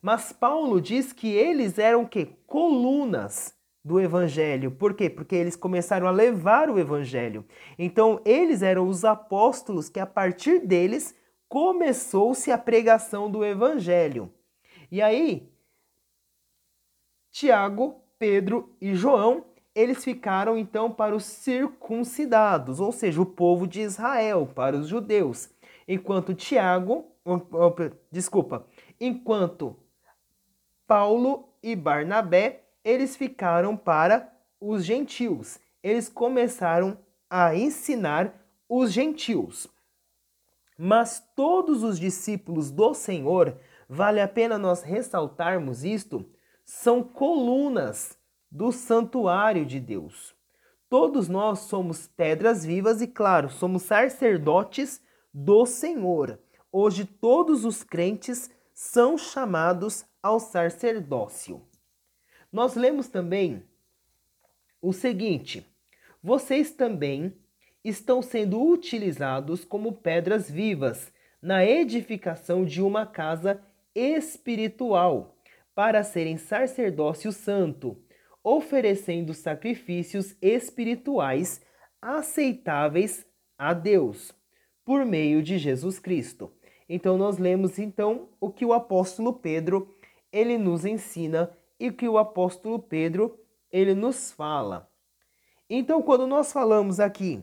Mas 0.00 0.32
Paulo 0.32 0.80
diz 0.80 1.12
que 1.12 1.28
eles 1.28 1.78
eram 1.78 2.04
que 2.04 2.26
colunas 2.46 3.54
do 3.84 4.00
evangelho. 4.00 4.70
Por 4.70 4.94
quê? 4.94 5.08
Porque 5.08 5.34
eles 5.34 5.56
começaram 5.56 6.06
a 6.06 6.10
levar 6.10 6.70
o 6.70 6.78
evangelho. 6.78 7.44
Então, 7.78 8.20
eles 8.24 8.62
eram 8.62 8.88
os 8.88 9.04
apóstolos 9.04 9.88
que 9.88 10.00
a 10.00 10.06
partir 10.06 10.60
deles 10.60 11.14
começou-se 11.48 12.50
a 12.50 12.58
pregação 12.58 13.30
do 13.30 13.44
evangelho. 13.44 14.32
E 14.90 15.02
aí, 15.02 15.52
Tiago, 17.30 18.02
Pedro 18.18 18.76
e 18.80 18.94
João, 18.94 19.44
eles 19.74 20.04
ficaram 20.04 20.56
então 20.58 20.90
para 20.90 21.14
os 21.14 21.24
circuncidados, 21.24 22.80
ou 22.80 22.92
seja, 22.92 23.20
o 23.20 23.26
povo 23.26 23.66
de 23.66 23.80
Israel, 23.80 24.48
para 24.54 24.76
os 24.76 24.88
judeus. 24.88 25.48
Enquanto 25.88 26.34
Tiago, 26.34 27.06
desculpa, 28.10 28.66
enquanto 29.00 29.76
Paulo 30.86 31.48
e 31.62 31.74
Barnabé, 31.74 32.64
eles 32.84 33.16
ficaram 33.16 33.76
para 33.76 34.30
os 34.60 34.84
gentios. 34.84 35.58
Eles 35.82 36.08
começaram 36.08 36.98
a 37.30 37.54
ensinar 37.54 38.34
os 38.68 38.92
gentios. 38.92 39.66
Mas 40.78 41.22
todos 41.34 41.82
os 41.82 41.98
discípulos 41.98 42.70
do 42.70 42.92
Senhor, 42.94 43.56
vale 43.88 44.20
a 44.20 44.28
pena 44.28 44.58
nós 44.58 44.82
ressaltarmos 44.82 45.84
isto, 45.84 46.28
são 46.64 47.02
colunas 47.02 48.16
do 48.52 48.70
santuário 48.70 49.64
de 49.64 49.80
Deus. 49.80 50.34
Todos 50.90 51.26
nós 51.26 51.60
somos 51.60 52.06
pedras 52.06 52.66
vivas 52.66 53.00
e, 53.00 53.06
claro, 53.06 53.48
somos 53.48 53.84
sacerdotes 53.84 55.00
do 55.32 55.64
Senhor. 55.64 56.38
Hoje, 56.70 57.06
todos 57.06 57.64
os 57.64 57.82
crentes 57.82 58.50
são 58.74 59.16
chamados 59.16 60.04
ao 60.22 60.38
sacerdócio. 60.38 61.62
Nós 62.52 62.74
lemos 62.74 63.08
também 63.08 63.64
o 64.82 64.92
seguinte: 64.92 65.66
vocês 66.22 66.72
também 66.72 67.34
estão 67.82 68.20
sendo 68.20 68.62
utilizados 68.62 69.64
como 69.64 69.94
pedras 69.94 70.50
vivas 70.50 71.10
na 71.40 71.64
edificação 71.64 72.66
de 72.66 72.82
uma 72.82 73.06
casa 73.06 73.62
espiritual, 73.94 75.36
para 75.74 76.04
serem 76.04 76.36
sacerdócio 76.36 77.32
santo, 77.32 77.96
oferecendo 78.42 79.32
sacrifícios 79.34 80.36
espirituais 80.40 81.60
aceitáveis 82.00 83.26
a 83.56 83.72
Deus 83.72 84.34
por 84.84 85.04
meio 85.04 85.42
de 85.42 85.58
Jesus 85.58 85.98
Cristo. 85.98 86.52
Então 86.88 87.16
nós 87.16 87.38
lemos 87.38 87.78
então 87.78 88.28
o 88.40 88.50
que 88.50 88.64
o 88.64 88.72
apóstolo 88.72 89.32
Pedro 89.32 89.94
ele 90.32 90.58
nos 90.58 90.84
ensina 90.84 91.50
e 91.78 91.88
o 91.88 91.92
que 91.92 92.08
o 92.08 92.18
apóstolo 92.18 92.78
Pedro 92.78 93.38
ele 93.70 93.94
nos 93.94 94.32
fala. 94.32 94.90
Então 95.70 96.02
quando 96.02 96.26
nós 96.26 96.52
falamos 96.52 96.98
aqui 96.98 97.42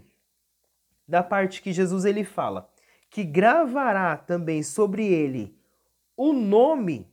da 1.07 1.23
parte 1.23 1.61
que 1.61 1.71
Jesus 1.71 2.05
ele 2.05 2.23
fala 2.23 2.69
que 3.09 3.23
gravará 3.23 4.15
também 4.15 4.61
sobre 4.61 5.07
ele 5.07 5.57
o 6.15 6.33
nome 6.33 7.07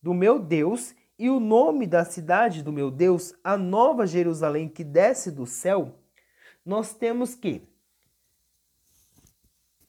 do 0.00 0.14
meu 0.14 0.38
Deus 0.38 0.94
e 1.18 1.30
o 1.30 1.38
nome 1.38 1.86
da 1.86 2.04
cidade 2.04 2.62
do 2.62 2.72
meu 2.72 2.90
Deus, 2.90 3.34
a 3.42 3.56
nova 3.56 4.06
Jerusalém 4.06 4.68
que 4.68 4.82
desce 4.82 5.30
do 5.30 5.46
céu, 5.46 5.98
nós 6.64 6.94
temos 6.94 7.34
que 7.34 7.62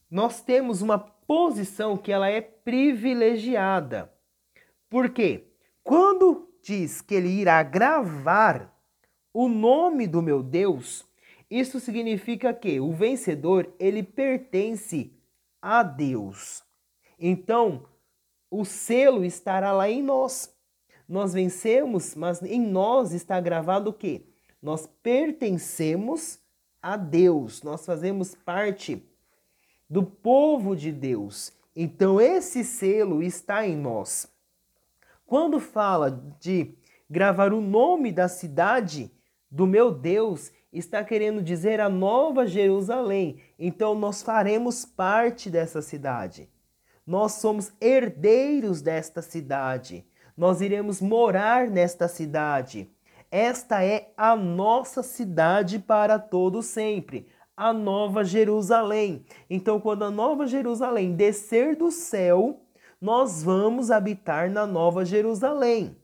nós 0.09 0.41
temos 0.41 0.81
uma 0.81 0.99
posição 0.99 1.97
que 1.97 2.11
ela 2.11 2.29
é 2.29 2.39
privilegiada. 2.39 4.13
Por 4.89 5.09
quê? 5.09 5.47
Quando 5.83 6.49
diz 6.61 7.01
que 7.01 7.15
ele 7.15 7.27
irá 7.27 7.61
gravar 7.63 8.73
o 9.33 9.49
nome 9.49 10.07
do 10.07 10.21
meu 10.21 10.41
Deus, 10.41 11.05
isso 11.49 11.79
significa 11.79 12.53
que 12.53 12.79
o 12.79 12.93
vencedor, 12.93 13.73
ele 13.77 14.01
pertence 14.03 15.11
a 15.61 15.83
Deus. 15.83 16.63
Então, 17.19 17.85
o 18.49 18.63
selo 18.63 19.25
estará 19.25 19.71
lá 19.71 19.89
em 19.89 20.01
nós. 20.01 20.54
Nós 21.07 21.33
vencemos, 21.33 22.15
mas 22.15 22.41
em 22.41 22.59
nós 22.59 23.11
está 23.13 23.39
gravado 23.39 23.89
o 23.89 23.93
quê? 23.93 24.23
Nós 24.61 24.87
pertencemos 25.03 26.39
a 26.81 26.97
Deus, 26.97 27.61
nós 27.63 27.85
fazemos 27.85 28.35
parte 28.35 29.03
do 29.89 30.03
povo 30.03 30.75
de 30.75 30.91
Deus. 30.91 31.53
Então 31.75 32.19
esse 32.19 32.63
selo 32.63 33.21
está 33.21 33.65
em 33.67 33.75
nós. 33.75 34.27
Quando 35.25 35.59
fala 35.59 36.11
de 36.39 36.75
gravar 37.09 37.53
o 37.53 37.61
nome 37.61 38.11
da 38.11 38.27
cidade 38.27 39.11
do 39.49 39.67
meu 39.67 39.91
Deus, 39.91 40.51
está 40.71 41.03
querendo 41.03 41.41
dizer 41.41 41.79
a 41.79 41.89
Nova 41.89 42.45
Jerusalém. 42.45 43.39
Então 43.57 43.95
nós 43.95 44.21
faremos 44.21 44.85
parte 44.85 45.49
dessa 45.49 45.81
cidade. 45.81 46.49
Nós 47.05 47.33
somos 47.33 47.71
herdeiros 47.79 48.81
desta 48.81 49.21
cidade. 49.21 50.05
Nós 50.35 50.61
iremos 50.61 51.01
morar 51.01 51.67
nesta 51.69 52.07
cidade. 52.07 52.89
Esta 53.31 53.83
é 53.83 54.11
a 54.15 54.35
nossa 54.35 55.01
cidade 55.01 55.79
para 55.79 56.19
todo 56.19 56.61
sempre 56.61 57.27
a 57.55 57.71
Nova 57.71 58.23
Jerusalém. 58.23 59.25
Então, 59.49 59.79
quando 59.79 60.03
a 60.03 60.11
Nova 60.11 60.45
Jerusalém 60.45 61.15
descer 61.15 61.75
do 61.75 61.89
céu, 61.89 62.61
nós 62.99 63.43
vamos 63.43 63.91
habitar 63.91 64.49
na 64.49 64.65
Nova 64.67 65.05
Jerusalém. 65.05 65.95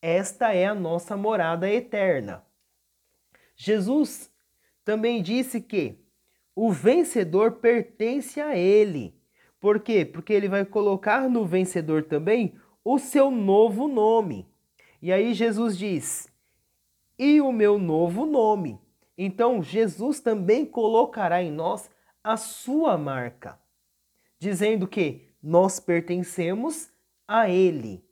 Esta 0.00 0.52
é 0.52 0.66
a 0.66 0.74
nossa 0.74 1.16
morada 1.16 1.70
eterna. 1.70 2.44
Jesus 3.56 4.30
também 4.84 5.22
disse 5.22 5.60
que 5.60 5.98
o 6.54 6.70
vencedor 6.70 7.52
pertence 7.52 8.40
a 8.40 8.56
ele. 8.56 9.14
Por 9.60 9.80
quê? 9.80 10.04
Porque 10.04 10.32
ele 10.32 10.48
vai 10.48 10.64
colocar 10.64 11.30
no 11.30 11.46
vencedor 11.46 12.02
também 12.02 12.54
o 12.84 12.98
seu 12.98 13.30
novo 13.30 13.88
nome. 13.88 14.48
E 15.00 15.12
aí 15.12 15.34
Jesus 15.34 15.76
diz: 15.76 16.28
E 17.18 17.40
o 17.40 17.52
meu 17.52 17.78
novo 17.78 18.26
nome. 18.26 18.80
Então 19.16 19.62
Jesus 19.62 20.20
também 20.20 20.64
colocará 20.64 21.42
em 21.42 21.50
nós 21.50 21.90
a 22.24 22.36
sua 22.36 22.96
marca, 22.96 23.58
dizendo 24.38 24.86
que 24.86 25.28
nós 25.42 25.78
pertencemos 25.78 26.88
a 27.26 27.48
Ele 27.48 28.04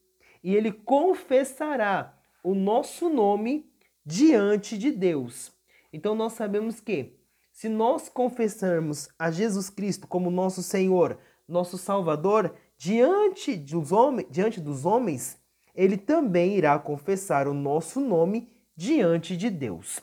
e 0.43 0.55
Ele 0.55 0.73
confessará 0.73 2.19
o 2.43 2.55
nosso 2.55 3.09
nome 3.09 3.71
diante 4.05 4.77
de 4.77 4.91
Deus. 4.91 5.53
Então 5.93 6.15
nós 6.15 6.33
sabemos 6.33 6.81
que 6.81 7.19
se 7.53 7.69
nós 7.69 8.09
confessarmos 8.09 9.09
a 9.19 9.31
Jesus 9.31 9.69
Cristo 9.69 10.07
como 10.07 10.31
nosso 10.31 10.63
Senhor, 10.63 11.19
nosso 11.47 11.77
Salvador, 11.77 12.55
diante 12.81 13.57
dos, 13.57 13.93
homens, 13.93 14.27
diante 14.31 14.59
dos 14.59 14.87
homens, 14.87 15.39
Ele 15.75 15.99
também 15.99 16.57
irá 16.57 16.79
confessar 16.79 17.47
o 17.47 17.53
nosso 17.53 18.01
nome 18.01 18.51
diante 18.75 19.37
de 19.37 19.51
Deus. 19.51 20.01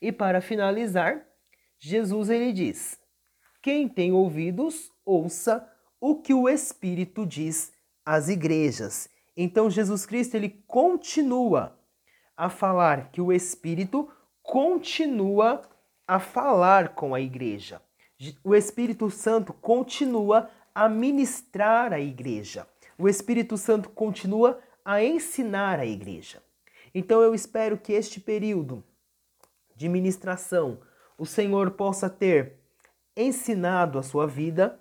E 0.00 0.10
para 0.10 0.40
finalizar, 0.40 1.24
Jesus 1.78 2.30
ele 2.30 2.52
diz: 2.52 2.98
Quem 3.62 3.88
tem 3.88 4.12
ouvidos, 4.12 4.90
ouça 5.04 5.64
o 6.00 6.16
que 6.20 6.34
o 6.34 6.48
Espírito 6.48 7.24
diz 7.24 7.72
às 8.04 8.28
igrejas. 8.28 9.08
Então 9.36 9.70
Jesus 9.70 10.04
Cristo 10.04 10.34
ele 10.34 10.64
continua 10.66 11.78
a 12.36 12.50
falar 12.50 13.12
que 13.12 13.20
o 13.20 13.32
Espírito 13.32 14.10
continua 14.42 15.62
a 16.08 16.18
falar 16.18 16.96
com 16.96 17.14
a 17.14 17.20
igreja. 17.20 17.80
O 18.42 18.52
Espírito 18.52 19.08
Santo 19.10 19.52
continua 19.52 20.50
a 20.74 20.88
ministrar 20.88 21.92
a 21.92 22.00
igreja. 22.00 22.66
O 22.98 23.08
Espírito 23.08 23.56
Santo 23.56 23.88
continua 23.90 24.60
a 24.84 25.02
ensinar 25.02 25.78
a 25.78 25.86
igreja. 25.86 26.42
Então 26.94 27.20
eu 27.22 27.34
espero 27.34 27.78
que 27.78 27.92
este 27.92 28.20
período 28.20 28.84
de 29.74 29.88
ministração, 29.88 30.80
o 31.16 31.24
Senhor 31.24 31.72
possa 31.72 32.08
ter 32.08 32.58
ensinado 33.16 33.98
a 33.98 34.02
sua 34.02 34.26
vida, 34.26 34.78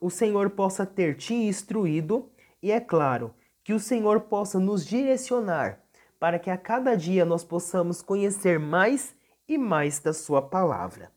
o 0.00 0.10
Senhor 0.10 0.50
possa 0.50 0.84
ter 0.84 1.16
te 1.16 1.34
instruído 1.34 2.30
e, 2.62 2.70
é 2.70 2.80
claro, 2.80 3.34
que 3.64 3.72
o 3.72 3.80
Senhor 3.80 4.22
possa 4.22 4.58
nos 4.58 4.84
direcionar 4.84 5.80
para 6.18 6.38
que 6.38 6.50
a 6.50 6.56
cada 6.56 6.96
dia 6.96 7.24
nós 7.24 7.44
possamos 7.44 8.02
conhecer 8.02 8.58
mais 8.58 9.14
e 9.48 9.58
mais 9.58 9.98
da 9.98 10.12
Sua 10.12 10.42
palavra. 10.42 11.10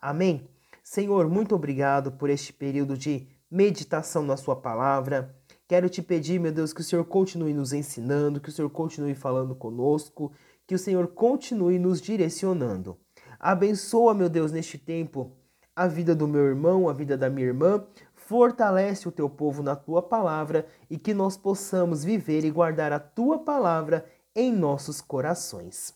Amém? 0.00 0.48
Senhor, 0.82 1.28
muito 1.28 1.54
obrigado 1.54 2.12
por 2.12 2.28
este 2.28 2.52
período 2.52 2.96
de 2.96 3.28
meditação 3.52 4.22
na 4.22 4.34
Sua 4.34 4.56
palavra. 4.56 5.36
Quero 5.68 5.90
te 5.90 6.00
pedir, 6.00 6.40
meu 6.40 6.50
Deus, 6.50 6.72
que 6.72 6.80
o 6.80 6.84
Senhor 6.84 7.04
continue 7.04 7.52
nos 7.52 7.74
ensinando, 7.74 8.40
que 8.40 8.48
o 8.48 8.52
Senhor 8.52 8.70
continue 8.70 9.14
falando 9.14 9.54
conosco, 9.54 10.32
que 10.66 10.74
o 10.74 10.78
Senhor 10.78 11.08
continue 11.08 11.78
nos 11.78 12.00
direcionando. 12.00 12.98
Abençoa, 13.38 14.14
meu 14.14 14.30
Deus, 14.30 14.50
neste 14.50 14.78
tempo 14.78 15.36
a 15.76 15.86
vida 15.86 16.14
do 16.14 16.26
meu 16.26 16.46
irmão, 16.46 16.88
a 16.88 16.94
vida 16.94 17.16
da 17.16 17.28
minha 17.28 17.46
irmã. 17.46 17.84
Fortalece 18.14 19.06
o 19.06 19.12
teu 19.12 19.28
povo 19.28 19.62
na 19.62 19.76
tua 19.76 20.00
palavra 20.00 20.66
e 20.88 20.96
que 20.96 21.12
nós 21.12 21.36
possamos 21.36 22.02
viver 22.02 22.44
e 22.44 22.50
guardar 22.50 22.90
a 22.90 23.00
tua 23.00 23.38
palavra 23.38 24.06
em 24.34 24.50
nossos 24.50 25.02
corações. 25.02 25.92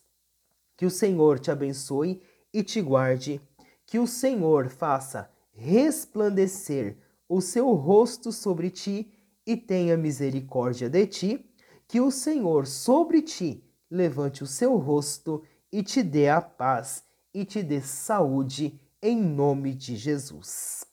Que 0.77 0.85
o 0.85 0.91
Senhor 0.91 1.39
te 1.39 1.51
abençoe 1.51 2.21
e 2.53 2.63
te 2.63 2.83
guarde. 2.83 3.41
Que 3.87 3.99
o 3.99 4.07
Senhor 4.07 4.69
faça 4.69 5.31
resplandecer 5.53 6.99
o 7.29 7.41
seu 7.41 7.73
rosto 7.75 8.33
sobre 8.33 8.71
ti 8.71 9.13
e 9.47 9.57
tenha 9.57 9.97
misericórdia 9.97 10.89
de 10.89 11.07
ti, 11.07 11.51
que 11.87 12.01
o 12.01 12.11
Senhor 12.11 12.67
sobre 12.67 13.23
ti 13.23 13.63
levante 13.91 14.43
o 14.43 14.47
seu 14.47 14.77
rosto 14.77 15.43
e 15.71 15.83
te 15.83 16.03
dê 16.03 16.29
a 16.29 16.41
paz 16.41 17.05
e 17.33 17.45
te 17.45 17.63
dê 17.63 17.81
saúde 17.81 18.81
em 19.01 19.21
nome 19.21 19.75
de 19.75 19.95
Jesus. 19.95 20.85